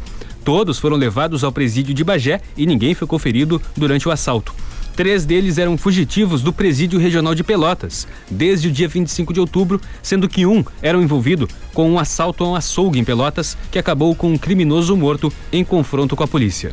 Todos 0.46 0.78
foram 0.78 0.98
levados 0.98 1.44
ao 1.44 1.52
presídio 1.52 1.92
de 1.92 2.04
Bagé 2.04 2.40
e 2.56 2.68
ninguém 2.68 2.94
ficou 2.94 3.18
ferido 3.18 3.60
durante 3.76 4.08
o 4.08 4.12
assalto. 4.12 4.54
Três 5.02 5.26
deles 5.26 5.58
eram 5.58 5.80
fugitivos 5.80 6.44
do 6.44 6.54
Presídio 6.54 7.00
Regional 7.00 7.34
de 7.34 7.44
Pelotas, 7.44 8.08
desde 8.30 8.68
o 8.68 8.72
dia 8.72 8.88
25 8.88 9.34
de 9.34 9.40
outubro, 9.40 9.82
sendo 10.00 10.30
que 10.30 10.46
um 10.46 10.64
era 10.80 10.96
envolvido 10.96 11.50
com 11.74 11.90
um 11.90 11.98
assalto 11.98 12.44
a 12.44 12.50
um 12.50 12.56
açougue 12.56 13.00
em 13.00 13.04
Pelotas, 13.04 13.58
que 13.72 13.80
acabou 13.80 14.14
com 14.14 14.32
um 14.32 14.38
criminoso 14.38 14.96
morto 14.96 15.34
em 15.52 15.66
confronto 15.66 16.16
com 16.16 16.24
a 16.24 16.28
polícia. 16.28 16.72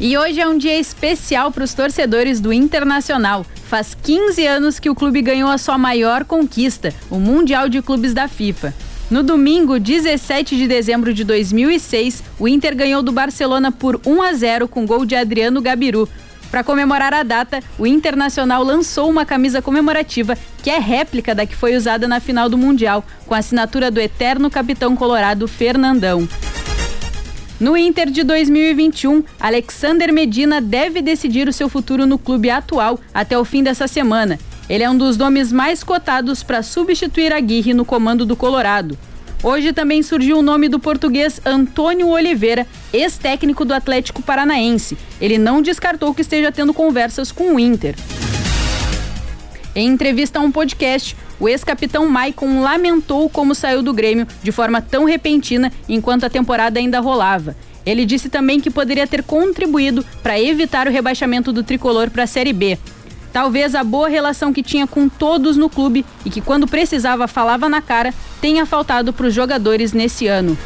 E 0.00 0.18
hoje 0.18 0.40
é 0.40 0.48
um 0.48 0.58
dia 0.58 0.76
especial 0.76 1.52
para 1.52 1.62
os 1.62 1.74
torcedores 1.74 2.40
do 2.40 2.52
Internacional. 2.52 3.46
Faz 3.68 3.94
15 3.94 4.44
anos 4.44 4.80
que 4.80 4.90
o 4.90 4.94
clube 4.96 5.22
ganhou 5.22 5.48
a 5.48 5.56
sua 5.56 5.78
maior 5.78 6.24
conquista, 6.24 6.92
o 7.08 7.20
Mundial 7.20 7.68
de 7.68 7.80
Clubes 7.80 8.12
da 8.12 8.26
FIFA. 8.26 8.74
No 9.12 9.22
domingo, 9.22 9.78
17 9.78 10.56
de 10.56 10.66
dezembro 10.66 11.12
de 11.12 11.22
2006, 11.22 12.22
o 12.38 12.48
Inter 12.48 12.74
ganhou 12.74 13.02
do 13.02 13.12
Barcelona 13.12 13.70
por 13.70 14.00
1 14.06 14.22
a 14.22 14.32
0 14.32 14.66
com 14.66 14.86
gol 14.86 15.04
de 15.04 15.14
Adriano 15.14 15.60
Gabiru. 15.60 16.08
Para 16.50 16.64
comemorar 16.64 17.12
a 17.12 17.22
data, 17.22 17.62
o 17.78 17.86
Internacional 17.86 18.64
lançou 18.64 19.10
uma 19.10 19.26
camisa 19.26 19.60
comemorativa 19.60 20.34
que 20.62 20.70
é 20.70 20.78
réplica 20.78 21.34
da 21.34 21.44
que 21.44 21.54
foi 21.54 21.76
usada 21.76 22.08
na 22.08 22.20
final 22.20 22.48
do 22.48 22.56
Mundial, 22.56 23.04
com 23.26 23.34
a 23.34 23.38
assinatura 23.38 23.90
do 23.90 24.00
eterno 24.00 24.48
capitão 24.50 24.96
colorado 24.96 25.46
Fernandão. 25.46 26.26
No 27.60 27.76
Inter 27.76 28.08
de 28.08 28.22
2021, 28.22 29.24
Alexander 29.38 30.10
Medina 30.10 30.58
deve 30.58 31.02
decidir 31.02 31.46
o 31.48 31.52
seu 31.52 31.68
futuro 31.68 32.06
no 32.06 32.18
clube 32.18 32.48
atual 32.48 32.98
até 33.12 33.38
o 33.38 33.44
fim 33.44 33.62
dessa 33.62 33.86
semana. 33.86 34.38
Ele 34.72 34.84
é 34.84 34.88
um 34.88 34.96
dos 34.96 35.18
nomes 35.18 35.52
mais 35.52 35.84
cotados 35.84 36.42
para 36.42 36.62
substituir 36.62 37.30
Aguirre 37.30 37.74
no 37.74 37.84
comando 37.84 38.24
do 38.24 38.34
Colorado. 38.34 38.96
Hoje 39.42 39.70
também 39.70 40.02
surgiu 40.02 40.38
o 40.38 40.42
nome 40.42 40.66
do 40.66 40.80
português 40.80 41.38
Antônio 41.44 42.08
Oliveira, 42.08 42.66
ex-técnico 42.90 43.66
do 43.66 43.74
Atlético 43.74 44.22
Paranaense. 44.22 44.96
Ele 45.20 45.36
não 45.36 45.60
descartou 45.60 46.14
que 46.14 46.22
esteja 46.22 46.50
tendo 46.50 46.72
conversas 46.72 47.30
com 47.30 47.54
o 47.54 47.60
Inter. 47.60 47.94
Em 49.76 49.88
entrevista 49.88 50.38
a 50.38 50.42
um 50.42 50.50
podcast, 50.50 51.14
o 51.38 51.46
ex-capitão 51.50 52.08
Maicon 52.08 52.62
lamentou 52.62 53.28
como 53.28 53.54
saiu 53.54 53.82
do 53.82 53.92
Grêmio 53.92 54.26
de 54.42 54.52
forma 54.52 54.80
tão 54.80 55.04
repentina 55.04 55.70
enquanto 55.86 56.24
a 56.24 56.30
temporada 56.30 56.80
ainda 56.80 56.98
rolava. 56.98 57.54
Ele 57.84 58.06
disse 58.06 58.30
também 58.30 58.58
que 58.58 58.70
poderia 58.70 59.06
ter 59.06 59.22
contribuído 59.22 60.02
para 60.22 60.40
evitar 60.40 60.86
o 60.88 60.90
rebaixamento 60.90 61.52
do 61.52 61.62
tricolor 61.62 62.10
para 62.10 62.22
a 62.22 62.26
Série 62.26 62.54
B. 62.54 62.78
Talvez 63.32 63.74
a 63.74 63.82
boa 63.82 64.08
relação 64.08 64.52
que 64.52 64.62
tinha 64.62 64.86
com 64.86 65.08
todos 65.08 65.56
no 65.56 65.70
clube 65.70 66.04
e 66.24 66.30
que 66.30 66.40
quando 66.40 66.68
precisava 66.68 67.26
falava 67.26 67.68
na 67.68 67.80
cara 67.80 68.12
tenha 68.40 68.66
faltado 68.66 69.12
para 69.12 69.26
os 69.26 69.34
jogadores 69.34 69.92
nesse 69.92 70.26
ano. 70.26 70.56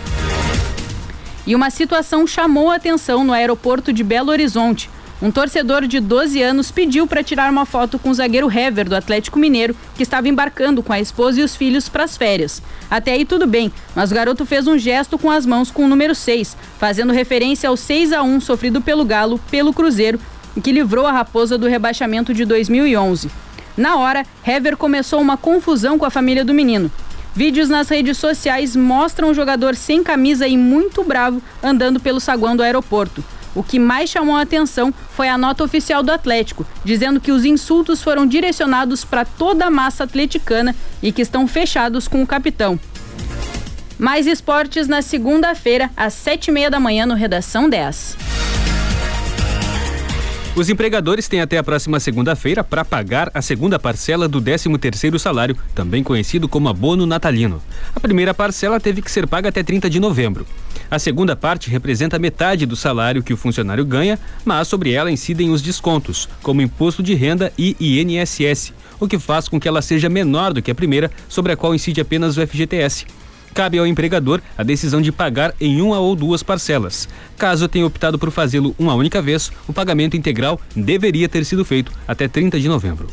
E 1.47 1.55
uma 1.55 1.71
situação 1.71 2.27
chamou 2.27 2.71
a 2.71 2.75
atenção 2.75 3.23
no 3.23 3.33
aeroporto 3.33 3.93
de 3.93 4.03
Belo 4.03 4.33
Horizonte. 4.33 4.91
Um 5.23 5.31
torcedor 5.31 5.87
de 5.87 5.99
12 5.99 6.43
anos 6.43 6.71
pediu 6.71 7.07
para 7.07 7.23
tirar 7.23 7.51
uma 7.51 7.65
foto 7.65 7.99
com 7.99 8.11
o 8.11 8.15
zagueiro 8.15 8.51
Hever 8.51 8.87
do 8.87 8.97
Atlético 8.97 9.39
Mineiro, 9.39 9.75
que 9.95 10.03
estava 10.03 10.29
embarcando 10.29 10.83
com 10.83 10.93
a 10.93 11.01
esposa 11.01 11.41
e 11.41 11.45
os 11.45 11.57
filhos 11.57 11.89
para 11.89 12.05
as 12.05 12.17
férias. 12.19 12.61
Até 12.91 13.13
aí 13.13 13.25
tudo 13.25 13.47
bem, 13.47 13.73
mas 13.95 14.11
o 14.11 14.15
garoto 14.15 14.45
fez 14.45 14.67
um 14.67 14.77
gesto 14.77 15.17
com 15.19 15.31
as 15.31 15.47
mãos 15.47 15.71
com 15.71 15.85
o 15.85 15.89
número 15.89 16.15
6, 16.15 16.55
fazendo 16.79 17.15
referência 17.15 17.69
ao 17.69 17.79
6 17.79 18.13
a 18.13 18.23
1 18.23 18.41
sofrido 18.41 18.83
pelo 18.83 19.07
Galo 19.07 19.41
pelo 19.51 19.73
Cruzeiro 19.73 20.21
que 20.61 20.73
livrou 20.73 21.07
a 21.07 21.13
Raposa 21.13 21.57
do 21.57 21.67
rebaixamento 21.67 22.35
de 22.35 22.45
2011. 22.45 23.31
Na 23.77 23.97
hora, 23.97 24.25
Hever 24.47 24.77
começou 24.77 25.21
uma 25.21 25.37
confusão 25.37 25.99
com 25.99 26.05
a 26.05 26.11
família 26.11 26.45
do 26.45 26.55
menino. 26.55 26.91
Vídeos 27.35 27.69
nas 27.69 27.91
redes 27.91 28.17
sociais 28.17 28.75
mostram 28.75 29.29
o 29.29 29.35
jogador 29.35 29.75
sem 29.75 30.03
camisa 30.03 30.49
e 30.49 30.57
muito 30.57 31.05
bravo 31.05 31.43
andando 31.63 32.01
pelo 32.01 32.19
saguão 32.19 32.57
do 32.57 32.63
aeroporto. 32.63 33.23
O 33.55 33.63
que 33.63 33.79
mais 33.79 34.09
chamou 34.09 34.37
a 34.37 34.43
atenção 34.43 34.93
foi 35.15 35.29
a 35.29 35.37
nota 35.37 35.65
oficial 35.65 36.03
do 36.03 36.13
Atlético, 36.13 36.67
dizendo 36.85 37.21
que 37.21 37.33
os 37.33 37.45
insultos 37.45 38.03
foram 38.03 38.27
direcionados 38.27 39.05
para 39.05 39.25
toda 39.25 39.67
a 39.67 39.71
massa 39.71 40.05
atleticana 40.05 40.75
e 41.03 41.13
que 41.13 41.23
estão 41.23 41.47
fechados 41.47 42.09
com 42.09 42.23
o 42.23 42.27
capitão. 42.27 42.79
Mais 43.99 44.27
esportes 44.27 44.89
na 44.89 45.01
segunda-feira, 45.01 45.91
às 45.97 46.13
sete 46.13 46.49
e 46.49 46.53
meia 46.53 46.71
da 46.71 46.79
manhã, 46.79 47.07
no 47.07 47.15
Redação 47.15 47.69
10. 47.69 48.17
Os 50.57 50.71
empregadores 50.71 51.29
têm 51.29 51.43
até 51.43 51.59
a 51.59 51.63
próxima 51.63 52.01
segunda-feira 52.01 52.65
para 52.65 52.83
pagar 52.83 53.31
a 53.35 53.43
segunda 53.43 53.79
parcela 53.79 54.27
do 54.27 54.41
13º 54.41 55.19
salário, 55.19 55.55
também 55.75 56.03
conhecido 56.03 56.49
como 56.49 56.71
abono 56.71 57.05
natalino. 57.05 57.63
A 57.95 58.01
primeira 58.01 58.33
parcela 58.33 58.81
teve 58.81 59.03
que 59.03 59.11
ser 59.11 59.27
paga 59.27 59.51
até 59.51 59.63
30 59.63 59.91
de 59.91 60.01
novembro. 60.01 60.47
A 60.91 60.99
segunda 60.99 61.37
parte 61.37 61.69
representa 61.69 62.19
metade 62.19 62.65
do 62.65 62.75
salário 62.75 63.23
que 63.23 63.35
o 63.35 63.37
funcionário 63.37 63.85
ganha, 63.85 64.19
mas 64.47 64.67
sobre 64.67 64.93
ela 64.93 65.11
incidem 65.11 65.51
os 65.51 65.61
descontos, 65.61 66.27
como 66.43 66.63
imposto 66.63 67.03
de 67.03 67.13
renda 67.13 67.53
e 67.59 67.77
INSS, 67.79 68.73
o 68.99 69.07
que 69.07 69.19
faz 69.19 69.51
com 69.51 69.61
que 69.61 69.69
ela 69.69 69.83
seja 69.83 70.09
menor 70.09 70.55
do 70.55 70.63
que 70.63 70.71
a 70.71 70.75
primeira, 70.75 71.11
sobre 71.29 71.53
a 71.53 71.57
qual 71.57 71.75
incide 71.75 72.01
apenas 72.01 72.39
o 72.39 72.47
FGTS 72.47 73.05
cabe 73.57 73.79
ao 73.79 73.87
empregador 73.87 74.43
a 74.59 74.63
decisão 74.63 75.01
de 75.01 75.11
pagar 75.11 75.55
em 75.59 75.81
uma 75.81 75.99
ou 75.99 76.15
duas 76.15 76.43
parcelas. 76.43 77.09
Caso 77.39 77.67
tenha 77.67 77.87
optado 77.87 78.19
por 78.19 78.31
fazê-lo 78.31 78.77
uma 78.79 78.95
única 78.95 79.23
vez, 79.23 79.51
o 79.67 79.73
pagamento 79.73 80.15
integral 80.15 80.61
deveria 80.77 81.27
ter 81.27 81.43
sido 81.43 81.65
feito 81.65 81.91
até 82.07 82.29
30 82.29 82.61
de 82.61 82.69
novembro. 82.69 83.09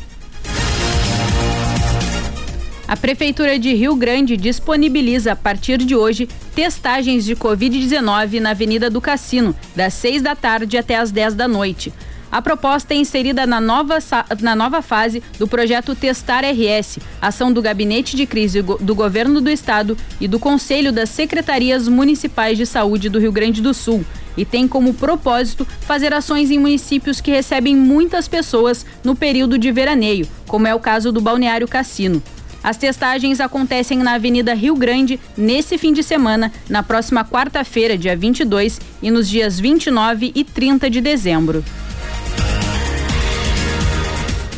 A 2.86 2.94
Prefeitura 2.94 3.58
de 3.58 3.72
Rio 3.72 3.96
Grande 3.96 4.36
disponibiliza 4.36 5.32
a 5.32 5.36
partir 5.36 5.78
de 5.78 5.96
hoje 5.96 6.28
testagens 6.54 7.24
de 7.24 7.34
Covid-19 7.34 8.38
na 8.38 8.50
Avenida 8.50 8.90
do 8.90 9.00
Cassino, 9.00 9.56
das 9.74 9.94
6 9.94 10.20
da 10.20 10.36
tarde 10.36 10.76
até 10.76 10.96
as 10.96 11.10
10 11.10 11.34
da 11.34 11.48
noite. 11.48 11.90
A 12.34 12.42
proposta 12.42 12.92
é 12.92 12.96
inserida 12.96 13.46
na 13.46 13.60
nova, 13.60 13.98
na 14.40 14.56
nova 14.56 14.82
fase 14.82 15.22
do 15.38 15.46
projeto 15.46 15.94
Testar 15.94 16.42
RS, 16.44 16.98
ação 17.22 17.52
do 17.52 17.62
Gabinete 17.62 18.16
de 18.16 18.26
Crise 18.26 18.60
do 18.60 18.92
Governo 18.92 19.40
do 19.40 19.48
Estado 19.48 19.96
e 20.20 20.26
do 20.26 20.40
Conselho 20.40 20.90
das 20.90 21.10
Secretarias 21.10 21.86
Municipais 21.86 22.58
de 22.58 22.66
Saúde 22.66 23.08
do 23.08 23.20
Rio 23.20 23.30
Grande 23.30 23.62
do 23.62 23.72
Sul. 23.72 24.04
E 24.36 24.44
tem 24.44 24.66
como 24.66 24.94
propósito 24.94 25.64
fazer 25.82 26.12
ações 26.12 26.50
em 26.50 26.58
municípios 26.58 27.20
que 27.20 27.30
recebem 27.30 27.76
muitas 27.76 28.26
pessoas 28.26 28.84
no 29.04 29.14
período 29.14 29.56
de 29.56 29.70
veraneio, 29.70 30.26
como 30.48 30.66
é 30.66 30.74
o 30.74 30.80
caso 30.80 31.12
do 31.12 31.20
Balneário 31.20 31.68
Cassino. 31.68 32.20
As 32.64 32.76
testagens 32.76 33.40
acontecem 33.40 33.98
na 33.98 34.14
Avenida 34.14 34.54
Rio 34.54 34.74
Grande 34.74 35.20
nesse 35.36 35.78
fim 35.78 35.92
de 35.92 36.02
semana, 36.02 36.52
na 36.68 36.82
próxima 36.82 37.24
quarta-feira, 37.24 37.96
dia 37.96 38.16
22, 38.16 38.80
e 39.00 39.08
nos 39.08 39.28
dias 39.28 39.60
29 39.60 40.32
e 40.34 40.42
30 40.42 40.90
de 40.90 41.00
dezembro. 41.00 41.64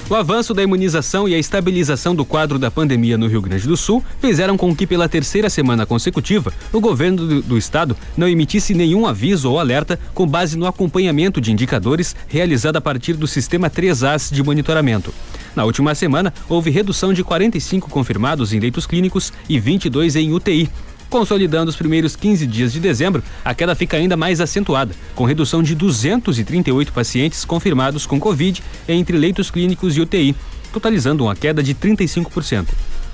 O 0.08 0.14
avanço 0.14 0.54
da 0.54 0.62
imunização 0.62 1.28
e 1.28 1.34
a 1.34 1.38
estabilização 1.38 2.14
do 2.14 2.24
quadro 2.24 2.60
da 2.60 2.70
pandemia 2.70 3.18
no 3.18 3.26
Rio 3.26 3.42
Grande 3.42 3.66
do 3.66 3.76
Sul 3.76 4.04
fizeram 4.20 4.56
com 4.56 4.74
que, 4.74 4.86
pela 4.86 5.08
terceira 5.08 5.50
semana 5.50 5.84
consecutiva, 5.84 6.52
o 6.72 6.80
governo 6.80 7.26
do, 7.26 7.42
do, 7.42 7.58
estado 7.58 7.96
não 8.16 8.28
emitisse 8.28 8.72
nenhum 8.72 9.04
aviso 9.04 9.50
ou 9.50 9.58
alerta 9.58 9.98
com 10.14 10.24
base 10.24 10.56
no 10.56 10.64
acompanhamento 10.64 11.40
de 11.40 11.50
indicadores 11.50 12.14
realizado 12.28 12.76
a 12.76 12.80
partir 12.80 13.14
do 13.14 13.26
sistema 13.26 13.68
3As 13.68 14.32
de 14.32 14.44
monitoramento. 14.44 15.12
Na 15.56 15.64
última 15.64 15.92
semana, 15.92 16.32
houve 16.48 16.70
redução 16.70 17.12
de 17.12 17.24
45 17.24 17.90
confirmados 17.90 18.52
em 18.52 18.60
leitos 18.60 18.86
clínicos 18.86 19.32
e 19.48 19.58
22 19.58 20.14
em 20.14 20.32
UTI, 20.32 20.70
Consolidando 21.08 21.70
os 21.70 21.76
primeiros 21.76 22.16
15 22.16 22.46
dias 22.46 22.72
de 22.72 22.80
dezembro, 22.80 23.22
a 23.44 23.54
queda 23.54 23.74
fica 23.74 23.96
ainda 23.96 24.16
mais 24.16 24.40
acentuada, 24.40 24.94
com 25.14 25.24
redução 25.24 25.62
de 25.62 25.74
238 25.74 26.92
pacientes 26.92 27.44
confirmados 27.44 28.06
com 28.06 28.18
Covid 28.18 28.62
entre 28.88 29.16
leitos 29.16 29.50
clínicos 29.50 29.96
e 29.96 30.00
UTI, 30.00 30.34
totalizando 30.72 31.24
uma 31.24 31.36
queda 31.36 31.62
de 31.62 31.74
35%. 31.74 32.66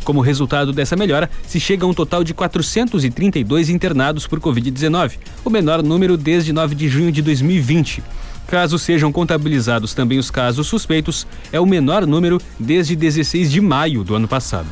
Como 0.05 0.21
resultado 0.21 0.73
dessa 0.73 0.97
melhora, 0.97 1.31
se 1.47 1.61
chega 1.61 1.85
a 1.85 1.89
um 1.89 1.95
total 1.95 2.25
de 2.25 2.35
432 2.35 3.69
internados 3.69 4.27
por 4.27 4.41
Covid-19, 4.41 5.13
o 5.45 5.51
menor 5.51 5.83
número 5.83 6.17
desde 6.17 6.53
9 6.53 6.75
de 6.75 6.89
junho 6.89 7.13
de 7.13 7.23
2020. 7.23 8.03
Caso 8.49 8.79
sejam 8.79 9.13
contabilizados 9.13 9.95
também 9.95 10.19
os 10.19 10.31
casos 10.31 10.67
suspeitos, 10.67 11.27
é 11.53 11.61
o 11.61 11.67
menor 11.67 12.07
número 12.07 12.41
desde 12.59 12.97
16 12.97 13.51
de 13.51 13.61
maio 13.61 14.03
do 14.03 14.15
ano 14.15 14.27
passado. 14.27 14.67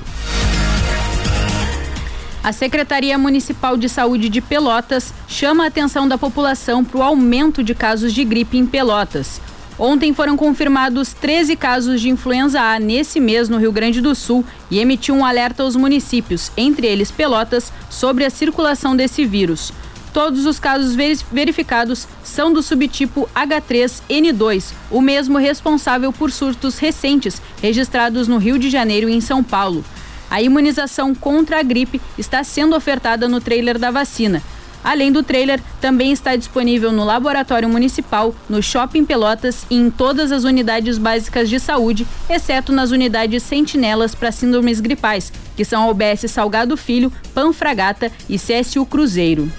A 2.42 2.52
Secretaria 2.52 3.18
Municipal 3.18 3.76
de 3.76 3.86
Saúde 3.86 4.30
de 4.30 4.40
Pelotas 4.40 5.12
chama 5.28 5.64
a 5.64 5.66
atenção 5.66 6.08
da 6.08 6.16
população 6.16 6.82
para 6.82 6.98
o 6.98 7.02
aumento 7.02 7.62
de 7.62 7.74
casos 7.74 8.14
de 8.14 8.24
gripe 8.24 8.56
em 8.56 8.64
Pelotas. 8.64 9.42
Ontem 9.78 10.14
foram 10.14 10.38
confirmados 10.38 11.12
13 11.12 11.54
casos 11.54 12.00
de 12.00 12.08
influenza 12.08 12.58
A 12.58 12.80
nesse 12.80 13.20
mês 13.20 13.50
no 13.50 13.58
Rio 13.58 13.70
Grande 13.70 14.00
do 14.00 14.14
Sul 14.14 14.42
e 14.70 14.78
emitiu 14.78 15.14
um 15.14 15.24
alerta 15.24 15.62
aos 15.62 15.76
municípios, 15.76 16.50
entre 16.56 16.86
eles 16.86 17.10
Pelotas, 17.10 17.70
sobre 17.90 18.24
a 18.24 18.30
circulação 18.30 18.96
desse 18.96 19.26
vírus. 19.26 19.70
Todos 20.10 20.46
os 20.46 20.58
casos 20.58 20.96
verificados 21.30 22.08
são 22.24 22.50
do 22.50 22.62
subtipo 22.62 23.28
H3N2, 23.34 24.72
o 24.90 25.02
mesmo 25.02 25.36
responsável 25.36 26.10
por 26.10 26.32
surtos 26.32 26.78
recentes 26.78 27.40
registrados 27.60 28.26
no 28.26 28.38
Rio 28.38 28.58
de 28.58 28.70
Janeiro 28.70 29.10
e 29.10 29.14
em 29.14 29.20
São 29.20 29.44
Paulo. 29.44 29.84
A 30.30 30.40
imunização 30.40 31.14
contra 31.14 31.58
a 31.58 31.62
gripe 31.62 32.00
está 32.16 32.44
sendo 32.44 32.76
ofertada 32.76 33.28
no 33.28 33.40
trailer 33.40 33.78
da 33.78 33.90
vacina. 33.90 34.40
Além 34.82 35.12
do 35.12 35.22
trailer, 35.22 35.60
também 35.80 36.10
está 36.10 36.34
disponível 36.36 36.90
no 36.90 37.04
Laboratório 37.04 37.68
Municipal, 37.68 38.34
no 38.48 38.62
Shopping 38.62 39.04
Pelotas 39.04 39.66
e 39.68 39.76
em 39.76 39.90
todas 39.90 40.32
as 40.32 40.44
unidades 40.44 40.96
básicas 40.96 41.50
de 41.50 41.60
saúde, 41.60 42.06
exceto 42.30 42.72
nas 42.72 42.90
unidades 42.90 43.42
sentinelas 43.42 44.14
para 44.14 44.32
síndromes 44.32 44.80
gripais, 44.80 45.30
que 45.54 45.64
são 45.64 45.82
a 45.82 45.88
OBS 45.88 46.30
Salgado 46.30 46.76
Filho, 46.76 47.12
Panfragata 47.34 48.10
e 48.28 48.38
CSU 48.38 48.86
Cruzeiro. 48.86 49.50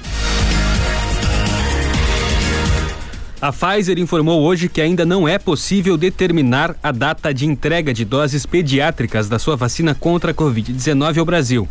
A 3.41 3.51
Pfizer 3.51 3.97
informou 3.97 4.43
hoje 4.43 4.69
que 4.69 4.79
ainda 4.79 5.03
não 5.03 5.27
é 5.27 5.39
possível 5.39 5.97
determinar 5.97 6.75
a 6.83 6.91
data 6.91 7.33
de 7.33 7.47
entrega 7.47 7.91
de 7.91 8.05
doses 8.05 8.45
pediátricas 8.45 9.27
da 9.27 9.39
sua 9.39 9.55
vacina 9.55 9.95
contra 9.95 10.29
a 10.29 10.33
Covid-19 10.33 11.17
ao 11.17 11.25
Brasil. 11.25 11.67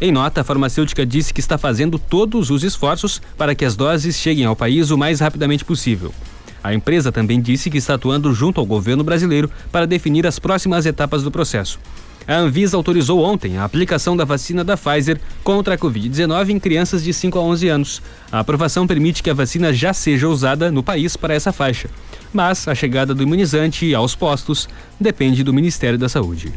Em 0.00 0.12
nota, 0.12 0.42
a 0.42 0.44
farmacêutica 0.44 1.04
disse 1.04 1.34
que 1.34 1.40
está 1.40 1.58
fazendo 1.58 1.98
todos 1.98 2.50
os 2.50 2.62
esforços 2.62 3.20
para 3.36 3.52
que 3.52 3.64
as 3.64 3.74
doses 3.74 4.14
cheguem 4.14 4.44
ao 4.44 4.54
país 4.54 4.92
o 4.92 4.96
mais 4.96 5.18
rapidamente 5.18 5.64
possível. 5.64 6.14
A 6.62 6.72
empresa 6.72 7.10
também 7.10 7.40
disse 7.40 7.68
que 7.68 7.78
está 7.78 7.94
atuando 7.94 8.32
junto 8.32 8.60
ao 8.60 8.66
governo 8.66 9.02
brasileiro 9.02 9.50
para 9.72 9.88
definir 9.88 10.24
as 10.24 10.38
próximas 10.38 10.86
etapas 10.86 11.24
do 11.24 11.32
processo. 11.32 11.80
A 12.28 12.36
Anvisa 12.36 12.76
autorizou 12.76 13.24
ontem 13.24 13.56
a 13.56 13.64
aplicação 13.64 14.14
da 14.14 14.22
vacina 14.22 14.62
da 14.62 14.76
Pfizer 14.76 15.18
contra 15.42 15.76
a 15.76 15.78
Covid-19 15.78 16.50
em 16.50 16.60
crianças 16.60 17.02
de 17.02 17.10
5 17.10 17.38
a 17.38 17.40
11 17.40 17.68
anos. 17.68 18.02
A 18.30 18.40
aprovação 18.40 18.86
permite 18.86 19.22
que 19.22 19.30
a 19.30 19.34
vacina 19.34 19.72
já 19.72 19.94
seja 19.94 20.28
usada 20.28 20.70
no 20.70 20.82
país 20.82 21.16
para 21.16 21.32
essa 21.32 21.54
faixa. 21.54 21.88
Mas 22.30 22.68
a 22.68 22.74
chegada 22.74 23.14
do 23.14 23.22
imunizante 23.22 23.94
aos 23.94 24.14
postos 24.14 24.68
depende 25.00 25.42
do 25.42 25.54
Ministério 25.54 25.98
da 25.98 26.06
Saúde. 26.06 26.52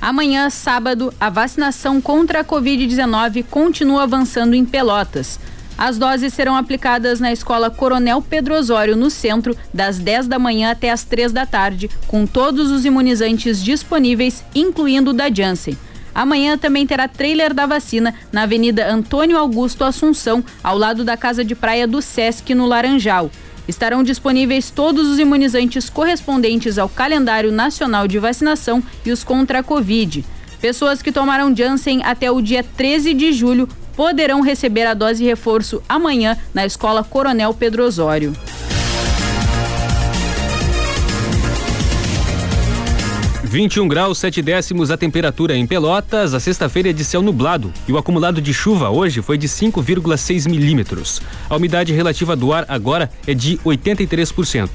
Amanhã, 0.00 0.48
sábado, 0.48 1.12
a 1.20 1.28
vacinação 1.28 2.00
contra 2.00 2.40
a 2.40 2.44
Covid-19 2.44 3.44
continua 3.44 4.04
avançando 4.04 4.54
em 4.54 4.64
Pelotas. 4.64 5.38
As 5.76 5.98
doses 5.98 6.32
serão 6.32 6.54
aplicadas 6.54 7.18
na 7.18 7.32
Escola 7.32 7.68
Coronel 7.68 8.22
Pedro 8.22 8.54
Osório, 8.54 8.96
no 8.96 9.10
centro, 9.10 9.56
das 9.72 9.98
10 9.98 10.28
da 10.28 10.38
manhã 10.38 10.70
até 10.70 10.90
as 10.90 11.02
3 11.02 11.32
da 11.32 11.44
tarde, 11.44 11.90
com 12.06 12.26
todos 12.26 12.70
os 12.70 12.84
imunizantes 12.84 13.62
disponíveis, 13.62 14.44
incluindo 14.54 15.10
o 15.10 15.14
da 15.14 15.28
Janssen. 15.28 15.76
Amanhã 16.14 16.56
também 16.56 16.86
terá 16.86 17.08
trailer 17.08 17.52
da 17.52 17.66
vacina 17.66 18.14
na 18.30 18.42
Avenida 18.42 18.88
Antônio 18.88 19.36
Augusto 19.36 19.82
Assunção, 19.82 20.44
ao 20.62 20.78
lado 20.78 21.02
da 21.02 21.16
Casa 21.16 21.44
de 21.44 21.56
Praia 21.56 21.88
do 21.88 22.00
Sesc, 22.00 22.54
no 22.54 22.66
Laranjal. 22.66 23.30
Estarão 23.66 24.04
disponíveis 24.04 24.70
todos 24.70 25.08
os 25.08 25.18
imunizantes 25.18 25.90
correspondentes 25.90 26.78
ao 26.78 26.88
calendário 26.88 27.50
nacional 27.50 28.06
de 28.06 28.18
vacinação 28.18 28.80
e 29.04 29.10
os 29.10 29.24
contra 29.24 29.58
a 29.58 29.62
Covid. 29.62 30.24
Pessoas 30.60 31.02
que 31.02 31.10
tomaram 31.10 31.54
Janssen 31.54 32.02
até 32.04 32.30
o 32.30 32.40
dia 32.40 32.62
13 32.62 33.12
de 33.12 33.32
julho 33.32 33.68
poderão 33.96 34.40
receber 34.40 34.86
a 34.86 34.94
dose 34.94 35.24
reforço 35.24 35.82
amanhã 35.88 36.36
na 36.52 36.64
Escola 36.66 37.02
Coronel 37.04 37.54
Pedro 37.54 37.84
Osório. 37.84 38.34
Vinte 43.54 43.76
e 43.76 43.80
um 43.80 43.86
graus 43.86 44.18
sete 44.18 44.42
décimos 44.42 44.90
a 44.90 44.96
temperatura 44.96 45.56
em 45.56 45.64
Pelotas. 45.64 46.34
A 46.34 46.40
sexta-feira 46.40 46.90
é 46.90 46.92
de 46.92 47.04
céu 47.04 47.22
nublado 47.22 47.72
e 47.86 47.92
o 47.92 47.96
acumulado 47.96 48.40
de 48.40 48.52
chuva 48.52 48.90
hoje 48.90 49.22
foi 49.22 49.38
de 49.38 49.46
5,6 49.46 50.50
milímetros. 50.50 51.22
A 51.48 51.54
umidade 51.54 51.92
relativa 51.92 52.34
do 52.34 52.52
ar 52.52 52.64
agora 52.68 53.08
é 53.28 53.32
de 53.32 53.56
83%. 53.58 54.70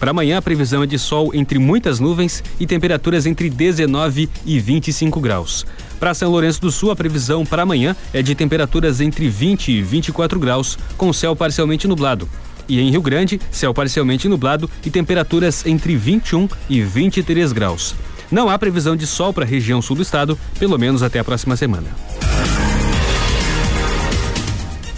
Para 0.00 0.10
amanhã, 0.10 0.38
a 0.38 0.42
previsão 0.42 0.82
é 0.82 0.86
de 0.86 0.98
sol 0.98 1.30
entre 1.32 1.60
muitas 1.60 2.00
nuvens 2.00 2.42
e 2.58 2.66
temperaturas 2.66 3.24
entre 3.24 3.48
19 3.48 4.28
e 4.44 4.58
25 4.58 5.20
graus. 5.20 5.64
Para 5.98 6.14
São 6.14 6.30
Lourenço 6.30 6.60
do 6.60 6.70
Sul, 6.70 6.90
a 6.90 6.96
previsão 6.96 7.44
para 7.46 7.62
amanhã 7.62 7.96
é 8.12 8.22
de 8.22 8.34
temperaturas 8.34 9.00
entre 9.00 9.28
20 9.28 9.72
e 9.72 9.82
24 9.82 10.38
graus, 10.38 10.78
com 10.96 11.12
céu 11.12 11.34
parcialmente 11.34 11.88
nublado. 11.88 12.28
E 12.68 12.80
em 12.80 12.90
Rio 12.90 13.02
Grande, 13.02 13.40
céu 13.50 13.74
parcialmente 13.74 14.28
nublado 14.28 14.70
e 14.84 14.90
temperaturas 14.90 15.66
entre 15.66 15.96
21 15.96 16.48
e 16.68 16.82
23 16.82 17.52
graus. 17.52 17.94
Não 18.30 18.48
há 18.48 18.58
previsão 18.58 18.96
de 18.96 19.06
sol 19.06 19.32
para 19.32 19.44
a 19.44 19.48
região 19.48 19.80
sul 19.82 19.96
do 19.96 20.02
estado, 20.02 20.38
pelo 20.58 20.78
menos 20.78 21.02
até 21.02 21.18
a 21.18 21.24
próxima 21.24 21.56
semana. 21.56 21.88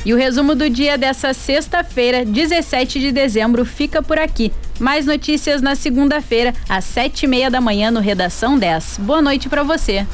E 0.05 0.15
o 0.15 0.17
resumo 0.17 0.55
do 0.55 0.71
dia 0.71 0.97
dessa 0.97 1.35
sexta-feira, 1.35 2.25
17 2.25 3.01
de 3.01 3.11
dezembro, 3.11 3.65
fica 3.65 4.01
por 4.01 4.21
aqui. 4.21 4.53
Mais 4.79 5.05
notícias 5.05 5.61
na 5.61 5.75
segunda-feira, 5.75 6.55
às 6.69 6.85
sete 6.85 7.25
e 7.25 7.27
meia 7.27 7.51
da 7.51 7.61
manhã, 7.61 7.91
no 7.91 7.99
Redação 7.99 8.57
10. 8.57 9.01
Boa 9.01 9.21
noite 9.21 9.49
para 9.49 9.65
você. 9.65 10.07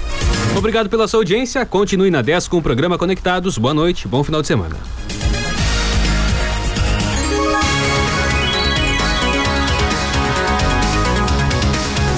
Obrigado 0.57 0.88
pela 0.88 1.09
sua 1.09 1.21
audiência. 1.21 1.65
Continue 1.65 2.11
na 2.11 2.23
10 2.23 2.49
com 2.49 2.59
o 2.59 2.62
programa 2.62 2.99
Conectados. 2.99 3.59
Boa 3.59 3.75
noite, 3.75 4.07
bom 4.07 4.23
final 4.23 4.41
de 4.41 4.49
semana. 4.49 4.77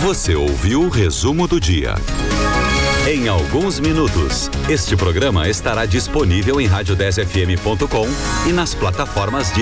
Você 0.03 0.35
ouviu 0.35 0.83
o 0.83 0.89
resumo 0.89 1.49
do 1.49 1.59
dia. 1.59 1.95
Em 3.07 3.29
alguns 3.29 3.79
minutos, 3.81 4.51
este 4.69 4.97
programa 4.97 5.47
estará 5.49 5.85
disponível 5.85 6.59
em 6.59 6.67
rádio10fm.com 6.67 8.07
e 8.49 8.53
nas 8.53 8.75
plataformas 8.75 9.49
de 9.49 9.53